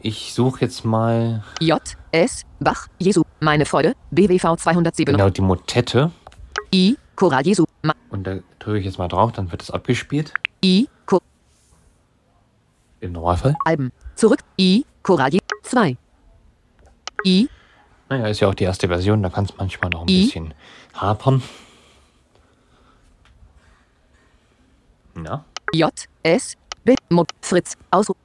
Ich 0.00 0.34
suche 0.34 0.62
jetzt 0.62 0.84
mal 0.84 1.42
J. 1.60 1.80
S. 2.12 2.42
Bach. 2.60 2.86
Jesu. 2.98 3.22
Meine 3.40 3.66
Freude. 3.66 3.94
BWV 4.10 4.56
207. 4.56 5.16
genau 5.16 5.30
die 5.30 5.40
Motette. 5.40 6.10
I. 6.72 6.96
Choral 7.16 7.46
Jesu. 7.46 7.64
Und 8.10 8.26
da 8.26 8.38
drücke 8.58 8.78
ich 8.78 8.84
jetzt 8.84 8.98
mal 8.98 9.08
drauf, 9.08 9.32
dann 9.32 9.50
wird 9.50 9.62
es 9.62 9.70
abgespielt. 9.70 10.34
I. 10.64 10.88
Cho 11.06 11.20
Im 13.00 13.12
Normalfall. 13.12 13.56
Alben. 13.64 13.90
Zurück. 14.14 14.40
I. 14.58 14.84
Coralie. 15.02 15.40
2. 15.62 15.96
I. 17.24 17.48
Naja, 18.08 18.26
ist 18.26 18.40
ja 18.40 18.48
auch 18.48 18.54
die 18.54 18.64
erste 18.64 18.88
Version, 18.88 19.22
da 19.22 19.30
kann 19.30 19.46
es 19.46 19.56
manchmal 19.56 19.90
noch 19.90 20.02
ein 20.02 20.08
I. 20.08 20.24
bisschen 20.26 20.54
hapern. 20.94 21.42
Ja, 25.24 25.44
J. 25.72 25.92
S. 26.22 26.56
B. 26.84 26.94
Mo. 27.08 27.24
Fritz. 27.40 27.76
Ausruf. 27.90 28.16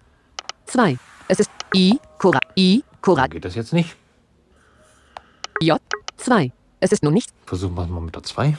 2. 0.65 0.97
Es 1.27 1.39
ist 1.39 1.49
I. 1.73 1.99
Cora. 2.17 2.39
I. 2.57 2.83
Cora. 3.01 3.27
geht 3.27 3.45
das 3.45 3.55
jetzt 3.55 3.73
nicht. 3.73 3.95
J. 5.61 5.79
2. 6.17 6.51
Es 6.79 6.91
ist 6.91 7.03
nun 7.03 7.13
nicht. 7.13 7.31
Versuchen 7.45 7.75
wir 7.75 7.83
es 7.83 7.89
mal 7.89 8.01
mit 8.01 8.15
der 8.15 8.23
2. 8.23 8.57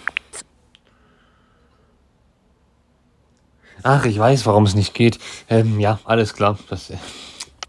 Ach, 3.82 4.04
ich 4.04 4.18
weiß, 4.18 4.46
warum 4.46 4.64
es 4.64 4.74
nicht 4.74 4.94
geht. 4.94 5.18
Ähm, 5.48 5.80
ja, 5.80 5.98
alles 6.04 6.34
klar. 6.34 6.58
Das, 6.68 6.90
äh, 6.90 6.96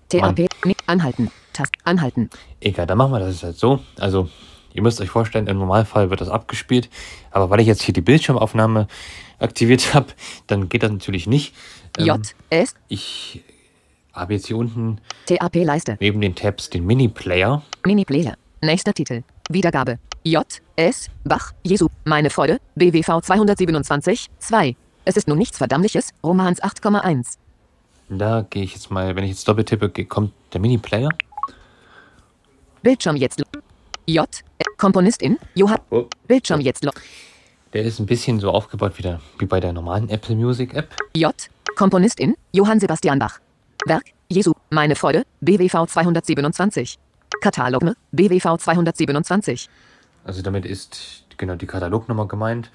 TAP. 0.09 0.47
Anhalten. 0.87 1.31
Tast. 1.53 1.71
Anhalten. 1.83 2.29
egal, 2.61 2.87
dann 2.87 2.97
machen 2.97 3.11
wir 3.11 3.19
das 3.19 3.41
jetzt 3.41 3.59
so. 3.59 3.79
Also, 3.99 4.29
ihr 4.73 4.81
müsst 4.81 4.99
euch 5.01 5.09
vorstellen, 5.09 5.47
im 5.47 5.57
Normalfall 5.59 6.09
wird 6.09 6.21
das 6.21 6.29
abgespielt. 6.29 6.89
Aber 7.31 7.49
weil 7.49 7.59
ich 7.59 7.67
jetzt 7.67 7.81
hier 7.81 7.93
die 7.93 8.01
Bildschirmaufnahme 8.01 8.87
aktiviert 9.39 9.93
habe, 9.93 10.07
dann 10.47 10.69
geht 10.69 10.83
das 10.83 10.91
natürlich 10.91 11.27
nicht. 11.27 11.53
Ähm, 11.97 12.05
J. 12.05 12.35
S. 12.49 12.75
Ich 12.87 13.43
habe 14.13 14.33
jetzt 14.33 14.47
hier 14.47 14.57
unten 14.57 14.99
TAP. 15.27 15.55
Leiste. 15.63 15.97
neben 15.99 16.21
den 16.21 16.35
Tabs 16.35 16.69
den 16.69 16.85
Mini-Player. 16.85 17.61
Mini-Player. 17.85 18.35
Nächster 18.61 18.93
Titel. 18.93 19.23
Wiedergabe. 19.49 19.99
J. 20.23 20.45
S. 20.75 21.09
Bach. 21.23 21.53
Jesu. 21.63 21.87
Meine 22.03 22.29
Freude. 22.29 22.59
BWV 22.75 23.21
227. 23.21 24.27
2. 24.39 24.75
Es 25.09 25.17
ist 25.17 25.27
nun 25.27 25.39
nichts 25.39 25.57
Verdammliches. 25.57 26.11
Romans 26.23 26.61
8,1. 26.61 27.39
Da 28.09 28.45
gehe 28.47 28.61
ich 28.61 28.75
jetzt 28.75 28.91
mal, 28.91 29.15
wenn 29.15 29.23
ich 29.23 29.31
jetzt 29.31 29.47
doppelt 29.47 29.67
tippe, 29.67 29.89
kommt 30.05 30.33
der 30.53 30.61
Mini-Player. 30.61 31.09
Bildschirm 32.83 33.15
jetzt. 33.15 33.41
J. 34.05 34.27
Äh, 34.59 34.63
Komponistin. 34.77 35.39
Johann. 35.55 35.79
Oh. 35.89 36.05
Bildschirm 36.27 36.61
jetzt. 36.61 36.87
Der 37.73 37.83
ist 37.83 37.97
ein 37.97 38.05
bisschen 38.05 38.39
so 38.39 38.51
aufgebaut 38.51 38.99
wie, 38.99 39.01
der, 39.01 39.19
wie 39.39 39.47
bei 39.47 39.59
der 39.59 39.73
normalen 39.73 40.09
Apple 40.09 40.35
Music 40.35 40.75
App. 40.75 40.95
J. 41.15 41.33
Komponistin. 41.75 42.35
Johann 42.51 42.79
Sebastian 42.79 43.17
Bach. 43.17 43.39
Werk. 43.87 44.03
Jesu. 44.27 44.53
Meine 44.69 44.95
Freude. 44.95 45.23
BWV 45.41 45.87
227. 45.87 46.99
Katalog. 47.41 47.81
ne? 47.81 47.95
BWV 48.11 48.59
227. 48.59 49.69
Also 50.23 50.43
damit 50.43 50.67
ist 50.67 51.25
genau 51.37 51.55
die 51.55 51.65
Katalognummer 51.65 52.27
gemeint. 52.27 52.69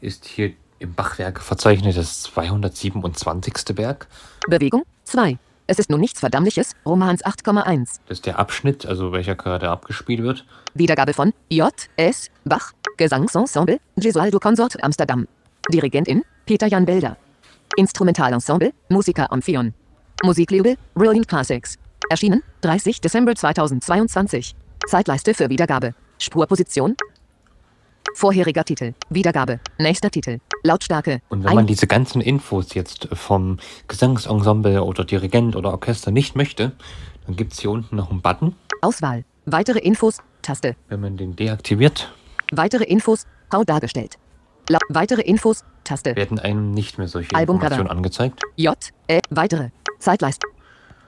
Ist 0.00 0.24
hier 0.24 0.54
im 0.78 0.94
Bachwerk 0.94 1.40
verzeichnet 1.40 1.96
das 1.96 2.22
227. 2.22 3.76
Werk. 3.76 4.06
Bewegung. 4.48 4.84
2. 5.04 5.38
Es 5.68 5.78
ist 5.78 5.90
nun 5.90 6.00
nichts 6.00 6.20
Verdammliches. 6.20 6.72
Romans 6.84 7.24
8,1. 7.24 8.00
Das 8.06 8.18
ist 8.18 8.26
der 8.26 8.38
Abschnitt, 8.38 8.86
also 8.86 9.12
welcher 9.12 9.34
gerade 9.34 9.68
abgespielt 9.68 10.22
wird. 10.22 10.44
Wiedergabe 10.74 11.12
von 11.12 11.32
J. 11.48 11.72
S. 11.96 12.30
Bach, 12.44 12.72
Gesangsensemble, 12.96 13.80
Gesualdo 13.96 14.38
Consort 14.38 14.82
Amsterdam. 14.82 15.26
Dirigentin, 15.72 16.22
Peter 16.44 16.68
Jan 16.68 16.84
Belder. 16.84 17.16
Instrumentalensemble, 17.76 18.72
Musiker 18.88 19.32
Amphion. 19.32 19.74
Musiklabel, 20.22 20.76
Brilliant 20.94 21.26
Classics. 21.28 21.78
Erschienen, 22.08 22.42
30. 22.60 23.00
Dezember 23.00 23.34
2022. 23.34 24.54
Zeitleiste 24.86 25.34
für 25.34 25.48
Wiedergabe. 25.50 25.94
Spurposition. 26.18 26.96
Vorheriger 28.14 28.64
Titel. 28.64 28.94
Wiedergabe. 29.10 29.60
Nächster 29.78 30.10
Titel. 30.10 30.38
Lautstärke. 30.62 31.20
Und 31.28 31.44
wenn 31.44 31.54
man 31.54 31.66
diese 31.66 31.86
ganzen 31.86 32.20
Infos 32.20 32.74
jetzt 32.74 33.08
vom 33.12 33.58
Gesangsensemble 33.88 34.82
oder 34.82 35.04
Dirigent 35.04 35.56
oder 35.56 35.72
Orchester 35.72 36.10
nicht 36.10 36.36
möchte, 36.36 36.72
dann 37.26 37.36
gibt 37.36 37.52
es 37.52 37.60
hier 37.60 37.70
unten 37.70 37.96
noch 37.96 38.10
einen 38.10 38.22
Button. 38.22 38.54
Auswahl. 38.80 39.24
Weitere 39.44 39.78
Infos. 39.78 40.18
Taste. 40.42 40.76
Wenn 40.88 41.00
man 41.00 41.16
den 41.16 41.36
deaktiviert, 41.36 42.10
Weitere 42.52 42.84
Infos. 42.84 43.26
Grau 43.50 43.64
dargestellt. 43.64 44.18
La 44.68 44.78
weitere 44.88 45.22
Infos. 45.22 45.64
Taste. 45.84 46.16
werden 46.16 46.38
einem 46.38 46.72
nicht 46.72 46.98
mehr 46.98 47.06
solche 47.08 47.34
Albumcover. 47.34 47.66
Informationen 47.66 47.98
angezeigt. 47.98 48.42
J. 48.56 48.76
Äh, 49.06 49.20
weitere. 49.30 49.70
Zeitleiste. 49.98 50.46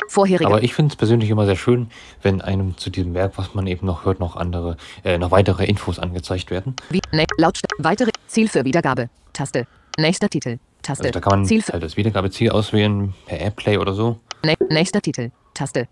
Vorherige. 0.08 0.46
Aber 0.46 0.62
ich 0.62 0.74
finde 0.74 0.92
es 0.92 0.96
persönlich 0.96 1.30
immer 1.30 1.44
sehr 1.46 1.56
schön, 1.56 1.90
wenn 2.22 2.40
einem 2.40 2.76
zu 2.78 2.90
diesem 2.90 3.14
Werk, 3.14 3.36
was 3.36 3.54
man 3.54 3.66
eben 3.66 3.86
noch 3.86 4.04
hört, 4.04 4.20
noch 4.20 4.36
andere, 4.36 4.76
äh, 5.04 5.18
noch 5.18 5.30
weitere 5.30 5.66
Infos 5.66 5.98
angezeigt 5.98 6.50
werden. 6.50 6.74
Wie, 6.90 7.00
ne, 7.12 7.24
Lautstärke. 7.36 7.76
Weitere. 7.78 8.10
Ziel 8.26 8.48
für 8.48 8.64
Wiedergabe. 8.64 9.10
Taste. 9.32 9.66
Nächster 9.98 10.28
Titel. 10.28 10.58
Taste. 10.82 11.04
Also 11.04 11.12
da 11.12 11.20
kann 11.20 11.40
man 11.40 11.46
Ziel 11.46 11.62
für, 11.62 11.74
halt 11.74 11.82
das 11.82 11.96
Wiedergabeziel 11.96 12.50
auswählen 12.50 13.14
per 13.26 13.38
Airplay 13.38 13.76
oder 13.78 13.92
so. 13.92 14.18
ne, 14.44 14.54
nächster 14.70 15.00
Titel. 15.02 15.30
Taste. 15.54 15.88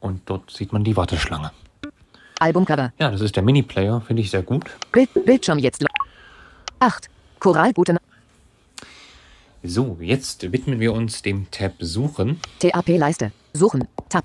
Und 0.00 0.22
dort 0.26 0.50
sieht 0.50 0.72
man 0.72 0.82
die 0.82 0.96
Warteschlange. 0.96 1.52
Albumcover. 2.40 2.92
Ja, 2.98 3.10
das 3.10 3.20
ist 3.20 3.36
der 3.36 3.42
Mini-Player, 3.42 4.00
finde 4.00 4.22
ich 4.22 4.30
sehr 4.30 4.42
gut. 4.42 4.64
Bild, 4.92 5.10
Bildschirm 5.26 5.58
jetzt. 5.58 5.84
8. 6.78 7.08
Choral 7.38 7.72
gute 7.74 7.92
Na 7.92 8.00
So, 9.62 9.98
jetzt 10.00 10.50
widmen 10.50 10.80
wir 10.80 10.94
uns 10.94 11.20
dem 11.22 11.50
Tab 11.50 11.74
Suchen. 11.80 12.40
TAP 12.58 12.88
Leiste. 12.88 13.30
Suchen. 13.52 13.88
Tab. 14.08 14.24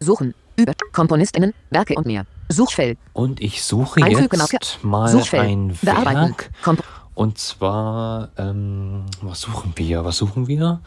Suchen. 0.00 0.34
Über. 0.56 0.72
Komponistinnen. 0.92 1.52
Werke 1.70 1.94
und 1.94 2.06
mehr. 2.06 2.26
Suchfeld. 2.48 2.98
Und 3.12 3.40
ich 3.40 3.62
suche 3.62 4.00
jetzt 4.08 4.82
mal 4.84 5.08
Suchfeld. 5.08 5.42
ein. 5.42 5.78
Werk. 5.82 6.50
Und 7.14 7.38
zwar, 7.38 8.30
ähm, 8.36 9.06
was 9.22 9.40
suchen 9.40 9.72
wir? 9.76 10.04
Was 10.04 10.18
suchen 10.18 10.46
wir? 10.48 10.80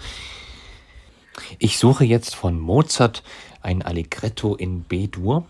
Ich 1.58 1.78
suche 1.80 2.06
jetzt 2.06 2.36
von 2.36 2.60
Mozart 2.60 3.24
ein 3.62 3.82
Allegretto 3.82 4.56
in 4.56 4.84
B-Dur. 4.84 5.46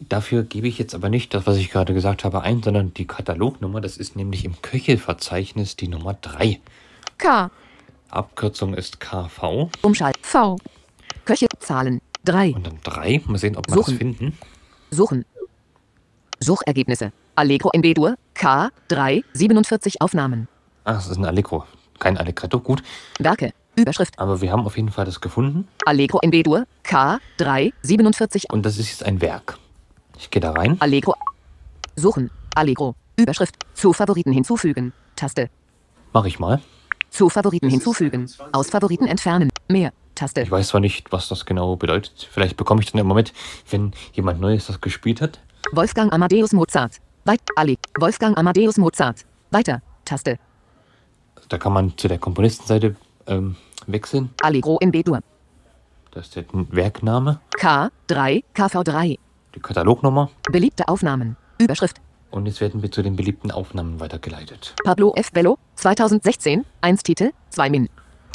Dafür 0.00 0.44
gebe 0.44 0.68
ich 0.68 0.78
jetzt 0.78 0.94
aber 0.94 1.08
nicht 1.08 1.34
das, 1.34 1.46
was 1.46 1.56
ich 1.56 1.70
gerade 1.70 1.92
gesagt 1.92 2.24
habe, 2.24 2.42
ein, 2.42 2.62
sondern 2.62 2.94
die 2.94 3.06
Katalognummer. 3.06 3.80
Das 3.80 3.96
ist 3.96 4.14
nämlich 4.14 4.44
im 4.44 4.62
Köchelverzeichnis 4.62 5.76
die 5.76 5.88
Nummer 5.88 6.14
3. 6.14 6.60
K. 7.18 7.50
Abkürzung 8.10 8.74
ist 8.74 9.00
KV. 9.00 9.70
Umschalt. 9.82 10.16
V. 10.22 10.56
Köche. 11.24 11.46
Zahlen. 11.60 12.00
3. 12.24 12.52
Und 12.54 12.66
dann 12.66 12.78
3. 12.82 13.22
Mal 13.26 13.38
sehen, 13.38 13.56
ob 13.56 13.68
wir 13.68 13.76
das 13.76 13.92
finden. 13.92 14.36
Suchen. 14.90 15.24
Suchergebnisse. 16.40 17.12
Allegro 17.34 17.70
in 17.70 17.82
B-Dur. 17.82 18.16
K. 18.34 18.70
3. 18.88 19.22
47 19.32 20.00
Aufnahmen. 20.00 20.48
Ah, 20.84 20.94
das 20.94 21.08
ist 21.08 21.18
ein 21.18 21.24
Allegro. 21.24 21.64
Kein 21.98 22.16
Allegretto, 22.16 22.60
gut. 22.60 22.82
Werke. 23.18 23.52
Überschrift. 23.76 24.18
Aber 24.18 24.40
wir 24.40 24.50
haben 24.50 24.64
auf 24.64 24.76
jeden 24.76 24.90
Fall 24.90 25.04
das 25.04 25.20
gefunden. 25.20 25.68
Allegro 25.84 26.18
in 26.20 26.30
B-Dur. 26.30 26.66
K. 26.82 27.18
3. 27.36 27.72
47 27.82 28.50
Und 28.50 28.64
das 28.64 28.78
ist 28.78 28.90
jetzt 28.90 29.04
ein 29.04 29.20
Werk. 29.20 29.58
Ich 30.16 30.30
gehe 30.30 30.40
da 30.40 30.52
rein. 30.52 30.76
Allegro. 30.80 31.14
Suchen. 31.96 32.30
Allegro. 32.54 32.94
Überschrift. 33.16 33.54
Zu 33.74 33.92
Favoriten 33.92 34.32
hinzufügen. 34.32 34.92
Taste. 35.14 35.50
Mache 36.12 36.28
ich 36.28 36.38
mal. 36.38 36.60
Zu 37.18 37.28
Favoriten 37.28 37.68
hinzufügen. 37.68 38.30
Aus 38.52 38.70
Favoriten 38.70 39.08
entfernen. 39.08 39.50
Mehr. 39.66 39.92
Taste. 40.14 40.42
Ich 40.42 40.52
weiß 40.52 40.68
zwar 40.68 40.80
nicht, 40.80 41.10
was 41.10 41.26
das 41.26 41.44
genau 41.46 41.74
bedeutet. 41.74 42.28
Vielleicht 42.30 42.56
bekomme 42.56 42.80
ich 42.80 42.92
dann 42.92 43.00
immer 43.00 43.16
mit, 43.16 43.32
wenn 43.68 43.90
jemand 44.12 44.40
Neues 44.40 44.68
das 44.68 44.80
gespielt 44.80 45.20
hat. 45.20 45.40
Wolfgang 45.72 46.12
Amadeus 46.12 46.52
Mozart. 46.52 46.92
Weit. 47.24 47.40
Alleg. 47.56 47.80
Wolfgang 47.98 48.38
Amadeus 48.38 48.76
Mozart. 48.76 49.24
Weiter. 49.50 49.82
Taste. 50.04 50.38
Da 51.48 51.58
kann 51.58 51.72
man 51.72 51.98
zu 51.98 52.06
der 52.06 52.18
Komponistenseite 52.18 52.94
ähm, 53.26 53.56
wechseln. 53.88 54.30
Allegro 54.40 54.78
in 54.78 54.92
B-Dur. 54.92 55.18
Da 56.12 56.20
ist 56.20 56.36
der 56.36 56.44
Werkname, 56.52 57.40
K. 57.58 57.90
3. 58.06 58.44
KV3. 58.54 59.18
die 59.56 59.60
Katalognummer. 59.60 60.30
Beliebte 60.52 60.86
Aufnahmen. 60.86 61.36
Überschrift. 61.58 61.96
Und 62.30 62.46
jetzt 62.46 62.60
werden 62.60 62.82
wir 62.82 62.90
zu 62.90 63.02
den 63.02 63.16
beliebten 63.16 63.50
Aufnahmen 63.50 64.00
weitergeleitet. 64.00 64.74
Pablo 64.84 65.14
F. 65.16 65.32
Bello. 65.32 65.58
2016. 65.76 66.64
1 66.82 67.02
Titel. 67.02 67.30
2 67.50 67.70
Min. 67.70 67.88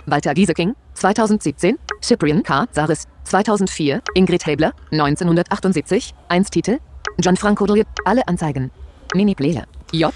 Walter 0.05 0.33
Gieseking. 0.33 0.75
2017. 0.95 1.77
Cyprian 2.01 2.41
K. 2.43 2.65
Saris. 2.71 3.07
2004. 3.25 4.01
Ingrid 4.15 4.45
Hebler. 4.45 4.73
1978. 4.91 6.13
1 6.29 6.49
Titel. 6.49 6.79
Gianfranco 7.17 7.65
Dulli. 7.67 7.83
Alle 8.05 8.27
Anzeigen. 8.27 8.71
Mini-Player. 9.13 9.65
J. 9.91 10.11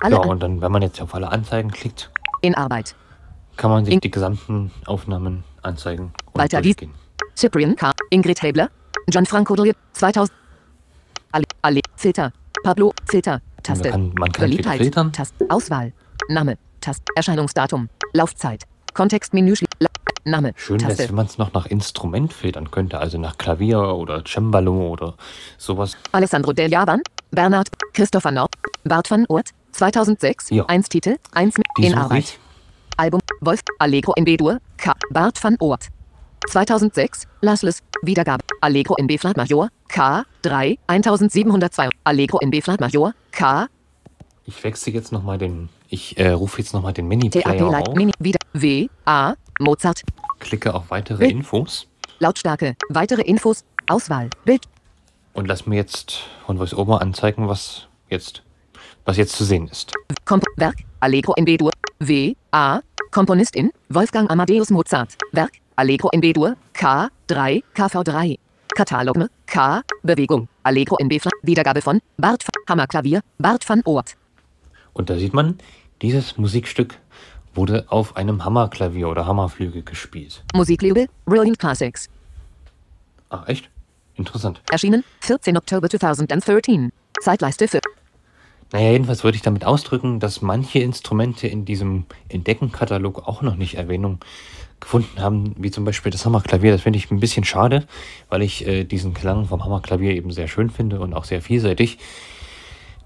Alle 0.00 0.14
Ja, 0.16 0.20
und 0.22 0.42
dann, 0.42 0.60
wenn 0.60 0.72
man 0.72 0.82
jetzt 0.82 1.00
auf 1.00 1.14
alle 1.14 1.30
Anzeigen 1.30 1.70
klickt, 1.70 2.10
in 2.42 2.54
Arbeit. 2.54 2.96
kann 3.56 3.70
man 3.70 3.84
sich 3.84 3.94
In- 3.94 4.00
die 4.00 4.10
gesamten 4.10 4.72
Aufnahmen 4.86 5.44
anzeigen 5.62 6.12
und 6.32 6.38
Walter 6.40 6.58
Gies- 6.60 6.74
durchgehen. 6.76 6.94
Cyprian 7.36 7.76
K. 7.76 7.92
Ingrid 8.10 8.42
Hebler. 8.42 8.70
Gianfranco 9.06 9.54
Dulli. 9.54 9.72
2000. 9.92 10.34
Alle. 11.32 11.44
Alle. 11.62 11.80
Filter. 11.96 12.32
Pablo. 12.62 12.92
Filter. 13.08 13.40
Taste. 13.62 13.90
kann- 13.90 14.12
man 14.18 14.32
kann 14.32 14.44
Beliebtheit. 14.50 14.76
viel 14.76 14.84
filtern. 14.86 15.12
Taste. 15.12 15.46
Auswahl. 15.48 15.92
Name. 16.28 16.56
Taste. 16.80 17.02
Erscheinungsdatum. 17.14 17.88
Laufzeit. 18.12 18.64
Kontextmenü. 18.94 19.54
Name. 20.24 20.52
Schön 20.56 20.80
wäre 20.80 20.90
Taste. 20.90 21.08
wenn 21.08 21.14
man 21.16 21.26
es 21.26 21.38
noch 21.38 21.52
nach 21.54 21.66
Instrument 21.66 22.32
filtern 22.32 22.70
könnte, 22.70 22.98
also 22.98 23.18
nach 23.18 23.38
Klavier 23.38 23.80
oder 23.80 24.22
Cembalo 24.26 24.88
oder 24.90 25.14
sowas. 25.56 25.96
Alessandro 26.12 26.52
Del 26.52 26.70
Javan, 26.70 27.00
Bernhard, 27.30 27.68
Christopher 27.94 28.30
Nord, 28.30 28.50
Bart 28.84 29.10
van 29.10 29.24
Oort, 29.28 29.50
2006, 29.72 30.50
Ja. 30.50 30.64
1 30.66 30.88
Titel, 30.90 31.16
1 31.32 31.54
Die 31.78 31.86
in 31.86 31.94
Arbeit. 31.94 32.18
ich. 32.24 32.38
Album 32.98 33.20
Wolf 33.40 33.60
Allegro 33.78 34.12
in 34.14 34.24
B-Dur 34.24 34.58
K. 34.76 34.92
Bart 35.10 35.42
van 35.42 35.56
Oort 35.60 35.88
2006 36.50 37.26
Lasles 37.40 37.82
Wiedergabe 38.02 38.44
Allegro 38.60 38.94
in 38.96 39.06
B-Flat 39.06 39.38
Major 39.38 39.68
K. 39.92 40.24
3 40.42 40.78
1702 40.86 41.88
Allegro 42.04 42.38
in 42.38 42.50
B-Flat 42.50 42.80
Major. 42.80 43.12
K. 43.32 43.66
Ich 44.46 44.62
wechsle 44.62 44.92
jetzt 44.92 45.10
nochmal 45.10 45.38
den. 45.38 45.68
Ich 45.88 46.16
äh, 46.16 46.30
rufe 46.30 46.58
jetzt 46.58 46.72
nochmal 46.72 46.92
den 46.92 47.08
Mini-Player 47.08 47.66
auf. 47.66 47.94
Mini 47.94 48.12
wieder. 48.20 48.38
W 48.52 48.88
A 49.04 49.34
Mozart. 49.58 50.02
Klicke 50.38 50.74
auf 50.74 50.90
weitere 50.90 51.18
Bild. 51.18 51.32
Infos. 51.32 51.88
Lautstärke. 52.20 52.76
Weitere 52.88 53.22
Infos. 53.22 53.64
Auswahl. 53.88 54.30
Bild. 54.44 54.62
Und 55.32 55.46
lass 55.46 55.66
mir 55.66 55.76
jetzt 55.76 56.22
von 56.46 56.58
VoiceOver 56.58 57.00
anzeigen, 57.00 57.48
was 57.48 57.88
jetzt, 58.08 58.42
was 59.04 59.16
jetzt 59.16 59.34
zu 59.34 59.44
sehen 59.44 59.68
ist. 59.68 59.92
Komp 60.24 60.44
Werk. 60.56 60.76
Allegro 61.00 61.34
in 61.34 61.44
B-Dur 61.44 61.72
W 61.98 62.34
A. 62.52 62.80
Komponistin. 63.10 63.72
Wolfgang 63.88 64.30
Amadeus 64.30 64.70
Mozart. 64.70 65.16
Werk. 65.32 65.52
Allegro 65.74 66.10
in 66.10 66.20
B-Dur 66.20 66.56
K 66.74 67.08
3 67.26 67.64
KV3 67.74 68.38
Katalog 68.74 69.16
K 69.46 69.82
Bewegung 70.02 70.48
Allegro 70.62 70.96
in 70.98 71.08
B-Flat 71.08 71.32
Wiedergabe 71.42 71.82
von 71.82 72.00
Bart 72.16 72.44
van- 72.44 72.62
Hammerklavier 72.68 73.20
Bart 73.38 73.68
van 73.68 73.82
Oort 73.84 74.16
Und 74.92 75.10
da 75.10 75.16
sieht 75.16 75.34
man, 75.34 75.58
dieses 76.02 76.38
Musikstück 76.38 76.98
wurde 77.54 77.84
auf 77.88 78.16
einem 78.16 78.44
Hammerklavier 78.44 79.08
oder 79.08 79.26
Hammerflügel 79.26 79.82
gespielt. 79.82 80.44
Musiklabel 80.54 81.08
Brilliant 81.24 81.58
Classics 81.58 82.08
Ah, 83.28 83.44
echt? 83.46 83.70
Interessant. 84.14 84.60
erschienen 84.70 85.04
14 85.20 85.56
Oktober 85.56 85.88
2013 85.88 86.92
Zeitleiste 87.20 87.68
für 87.68 87.80
Naja, 88.72 88.92
jedenfalls 88.92 89.24
würde 89.24 89.36
ich 89.36 89.42
damit 89.42 89.64
ausdrücken, 89.64 90.20
dass 90.20 90.42
manche 90.42 90.78
Instrumente 90.80 91.46
in 91.48 91.64
diesem 91.64 92.06
Entdeckenkatalog 92.28 93.26
auch 93.26 93.42
noch 93.42 93.56
nicht 93.56 93.74
Erwähnung 93.74 94.18
gefunden 94.80 95.20
haben, 95.20 95.54
wie 95.58 95.70
zum 95.70 95.84
Beispiel 95.84 96.10
das 96.10 96.24
Hammerklavier. 96.24 96.72
Das 96.72 96.82
finde 96.82 96.98
ich 96.98 97.10
ein 97.10 97.20
bisschen 97.20 97.44
schade, 97.44 97.86
weil 98.28 98.42
ich 98.42 98.66
äh, 98.66 98.84
diesen 98.84 99.14
Klang 99.14 99.46
vom 99.46 99.64
Hammerklavier 99.64 100.12
eben 100.12 100.30
sehr 100.30 100.48
schön 100.48 100.70
finde 100.70 101.00
und 101.00 101.14
auch 101.14 101.24
sehr 101.24 101.42
vielseitig. 101.42 101.98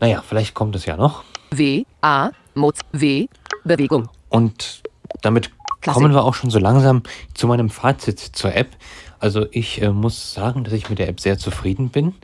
Naja, 0.00 0.22
vielleicht 0.26 0.54
kommt 0.54 0.76
es 0.76 0.86
ja 0.86 0.96
noch. 0.96 1.24
W 1.50 1.84
A 2.00 2.30
Moz 2.54 2.80
W 2.92 3.26
Bewegung 3.64 4.08
Und 4.28 4.82
damit 5.22 5.50
Klassik. 5.80 6.02
kommen 6.02 6.14
wir 6.14 6.24
auch 6.24 6.34
schon 6.34 6.50
so 6.50 6.58
langsam 6.58 7.02
zu 7.34 7.46
meinem 7.46 7.70
Fazit 7.70 8.18
zur 8.20 8.54
App. 8.54 8.70
Also 9.18 9.46
ich 9.50 9.80
äh, 9.82 9.90
muss 9.90 10.34
sagen, 10.34 10.64
dass 10.64 10.72
ich 10.72 10.90
mit 10.90 10.98
der 10.98 11.08
App 11.08 11.20
sehr 11.20 11.38
zufrieden 11.38 11.90
bin, 11.90 12.14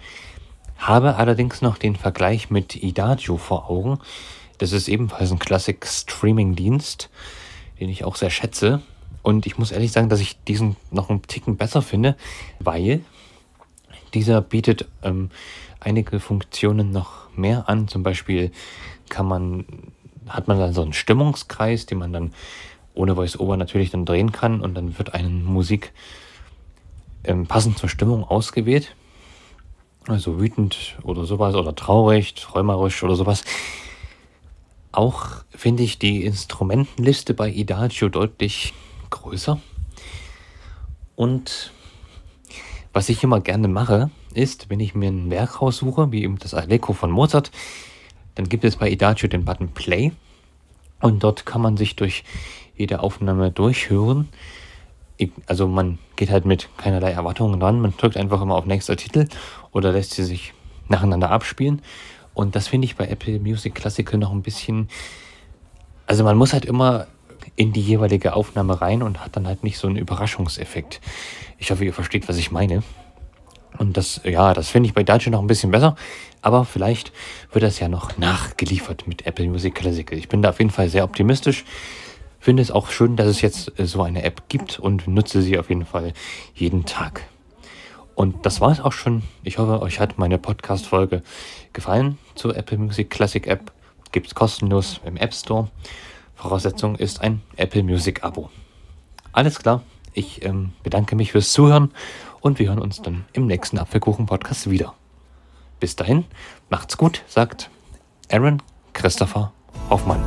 habe 0.79 1.17
allerdings 1.17 1.63
noch 1.63 1.79
den 1.79 1.97
Vergleich 1.97 2.51
mit 2.51 2.77
Idagio 2.77 3.37
vor 3.37 3.71
Augen. 3.71 3.99
Das 4.59 4.73
ist 4.73 4.89
ebenfalls 4.89 5.31
ein 5.31 5.39
Classic-Streaming-Dienst, 5.39 7.09
den 7.79 7.89
ich 7.89 8.05
auch 8.05 8.17
sehr 8.17 8.31
schätze. 8.31 8.83
Und 9.23 9.47
ich 9.47 9.59
muss 9.59 9.73
ehrlich 9.73 9.93
sagen, 9.93 10.09
dass 10.09 10.21
ich 10.21 10.43
diesen 10.45 10.77
noch 10.91 11.11
einen 11.11 11.23
Ticken 11.23 11.57
besser 11.57 11.83
finde, 11.83 12.17
weil 12.59 13.01
dieser 14.15 14.41
bietet 14.41 14.89
ähm, 15.03 15.31
einige 15.79 16.21
Funktionen 16.21 16.91
noch 16.91 17.35
mehr 17.37 17.69
an. 17.69 17.89
Zum 17.89 18.03
Beispiel 18.03 18.51
kann 19.09 19.27
man, 19.27 19.65
hat 20.29 20.49
man 20.49 20.59
dann 20.59 20.73
so 20.73 20.83
einen 20.83 20.93
Stimmungskreis, 20.93 21.87
den 21.87 21.99
man 21.99 22.13
dann 22.13 22.33
ohne 22.95 23.15
Voice-Over 23.15 23.57
natürlich 23.57 23.91
dann 23.91 24.05
drehen 24.05 24.33
kann 24.33 24.61
und 24.61 24.75
dann 24.75 24.99
wird 24.99 25.15
eine 25.15 25.29
Musik 25.29 25.93
ähm, 27.25 27.47
passend 27.47 27.79
zur 27.79 27.89
Stimmung 27.89 28.25
ausgewählt. 28.25 28.95
Also 30.07 30.41
wütend 30.41 30.97
oder 31.03 31.25
sowas 31.25 31.55
oder 31.55 31.75
traurig, 31.75 32.35
träumerisch 32.35 33.03
oder 33.03 33.17
sowas. 33.17 33.45
Auch 34.93 35.45
finde 35.51 35.83
ich 35.83 35.99
die 35.99 36.25
Instrumentenliste 36.25 37.35
bei 37.35 37.49
Idagio 37.49 38.09
deutlich 38.09 38.73
größer. 39.11 39.61
Und 41.17 41.73
was 42.93 43.09
ich 43.09 43.23
immer 43.23 43.41
gerne 43.41 43.69
mache, 43.69 44.11
ist, 44.35 44.71
wenn 44.71 44.81
ich 44.81 44.95
mir 44.95 45.11
ein 45.11 45.31
Werk 45.31 45.61
raussuche, 45.61 46.13
wie 46.13 46.23
eben 46.25 46.39
das 46.39 46.55
Allegro 46.55 46.93
von 46.93 47.11
Mozart, 47.11 47.51
dann 48.35 48.49
gibt 48.49 48.65
es 48.65 48.77
bei 48.77 48.89
Idagio 48.89 49.29
den 49.29 49.45
Button 49.45 49.69
Play 49.69 50.13
und 51.01 51.23
dort 51.23 51.47
kann 51.47 51.61
man 51.61 51.77
sich 51.77 51.97
durch 51.97 52.25
jede 52.77 53.01
Aufnahme 53.01 53.51
durchhören. 53.51 54.29
Also 55.47 55.69
man 55.69 55.99
geht 56.17 56.31
halt 56.31 56.47
mit 56.47 56.69
keinerlei 56.79 57.13
Erwartungen 57.13 57.61
ran, 57.61 57.81
man 57.81 57.95
drückt 57.97 58.17
einfach 58.17 58.41
immer 58.41 58.55
auf 58.55 58.65
nächster 58.65 58.97
Titel 58.97 59.29
oder 59.73 59.93
lässt 59.93 60.13
sie 60.13 60.25
sich 60.25 60.55
nacheinander 60.89 61.31
abspielen. 61.31 61.83
Und 62.33 62.57
das 62.57 62.69
finde 62.69 62.87
ich 62.87 62.97
bei 62.97 63.07
Apple 63.07 63.39
Music 63.39 63.75
Classical 63.75 64.19
noch 64.19 64.33
ein 64.33 64.43
bisschen. 64.43 64.89
Also 66.07 66.25
man 66.25 66.37
muss 66.37 66.53
halt 66.53 66.65
immer 66.65 67.07
in 67.61 67.75
die 67.75 67.83
jeweilige 67.83 68.33
Aufnahme 68.33 68.81
rein 68.81 69.03
und 69.03 69.23
hat 69.23 69.37
dann 69.37 69.47
halt 69.47 69.65
nicht 69.65 69.77
so 69.77 69.87
einen 69.87 69.99
Überraschungseffekt. 69.99 70.99
Ich 71.59 71.71
hoffe, 71.71 71.85
ihr 71.85 71.93
versteht, 71.93 72.27
was 72.27 72.39
ich 72.39 72.51
meine. 72.51 72.83
Und 73.77 73.99
das, 73.99 74.23
ja, 74.25 74.55
das 74.55 74.71
finde 74.71 74.87
ich 74.87 74.95
bei 74.95 75.03
Dacia 75.03 75.31
noch 75.31 75.43
ein 75.43 75.47
bisschen 75.47 75.71
besser. 75.71 75.95
Aber 76.41 76.65
vielleicht 76.65 77.13
wird 77.53 77.63
das 77.63 77.79
ja 77.79 77.89
noch 77.89 78.17
nachgeliefert 78.17 79.07
mit 79.07 79.27
Apple 79.27 79.47
Music 79.47 79.75
Classical. 79.75 80.17
Ich 80.17 80.31
bin 80.31 80.41
da 80.41 80.49
auf 80.49 80.59
jeden 80.59 80.71
Fall 80.71 80.89
sehr 80.89 81.05
optimistisch. 81.05 81.67
Finde 82.39 82.63
es 82.63 82.71
auch 82.71 82.89
schön, 82.89 83.17
dass 83.17 83.27
es 83.27 83.43
jetzt 83.43 83.79
äh, 83.79 83.85
so 83.85 84.01
eine 84.01 84.23
App 84.23 84.49
gibt 84.49 84.79
und 84.79 85.07
nutze 85.07 85.43
sie 85.43 85.59
auf 85.59 85.69
jeden 85.69 85.85
Fall 85.85 86.15
jeden 86.55 86.87
Tag. 86.87 87.25
Und 88.15 88.47
das 88.47 88.63
war 88.63 88.73
es 88.73 88.81
auch 88.81 88.93
schon. 88.93 89.23
Ich 89.45 89.59
hoffe, 89.59 89.83
euch 89.83 90.01
hat 90.01 90.17
meine 90.17 90.39
Podcast-Folge 90.39 91.23
gefallen 91.75 92.17
zur 92.37 92.57
Apple 92.57 92.79
Music 92.79 93.11
Classic 93.11 93.47
App. 93.47 93.71
Gibt 94.13 94.29
es 94.29 94.35
kostenlos 94.35 95.03
im 95.05 95.19
App 95.19 95.35
Store. 95.35 95.69
Voraussetzung 96.41 96.97
ist 96.97 97.21
ein 97.21 97.43
Apple 97.57 97.83
Music 97.83 98.25
Abo. 98.25 98.49
Alles 99.31 99.59
klar. 99.59 99.83
Ich 100.15 100.43
ähm, 100.43 100.73
bedanke 100.83 101.15
mich 101.15 101.33
fürs 101.33 101.53
Zuhören 101.53 101.93
und 102.41 102.59
wir 102.59 102.69
hören 102.69 102.79
uns 102.79 103.03
dann 103.03 103.27
im 103.35 103.47
nächsten 103.47 103.79
Apfelkuchen-Podcast 103.79 104.71
wieder. 104.71 104.95
Bis 105.81 105.97
dahin, 105.97 106.25
macht's 106.71 106.97
gut, 106.97 107.23
sagt 107.29 107.69
Aaron 108.31 108.63
Christopher 108.95 109.53
Hoffmann. 109.91 110.25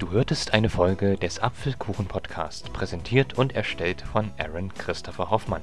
Du 0.00 0.10
hörtest 0.10 0.52
eine 0.52 0.68
Folge 0.68 1.16
des 1.16 1.38
Apfelkuchen-Podcast, 1.38 2.72
präsentiert 2.72 3.38
und 3.38 3.54
erstellt 3.54 4.02
von 4.02 4.32
Aaron 4.36 4.74
Christopher 4.74 5.30
Hoffmann. 5.30 5.62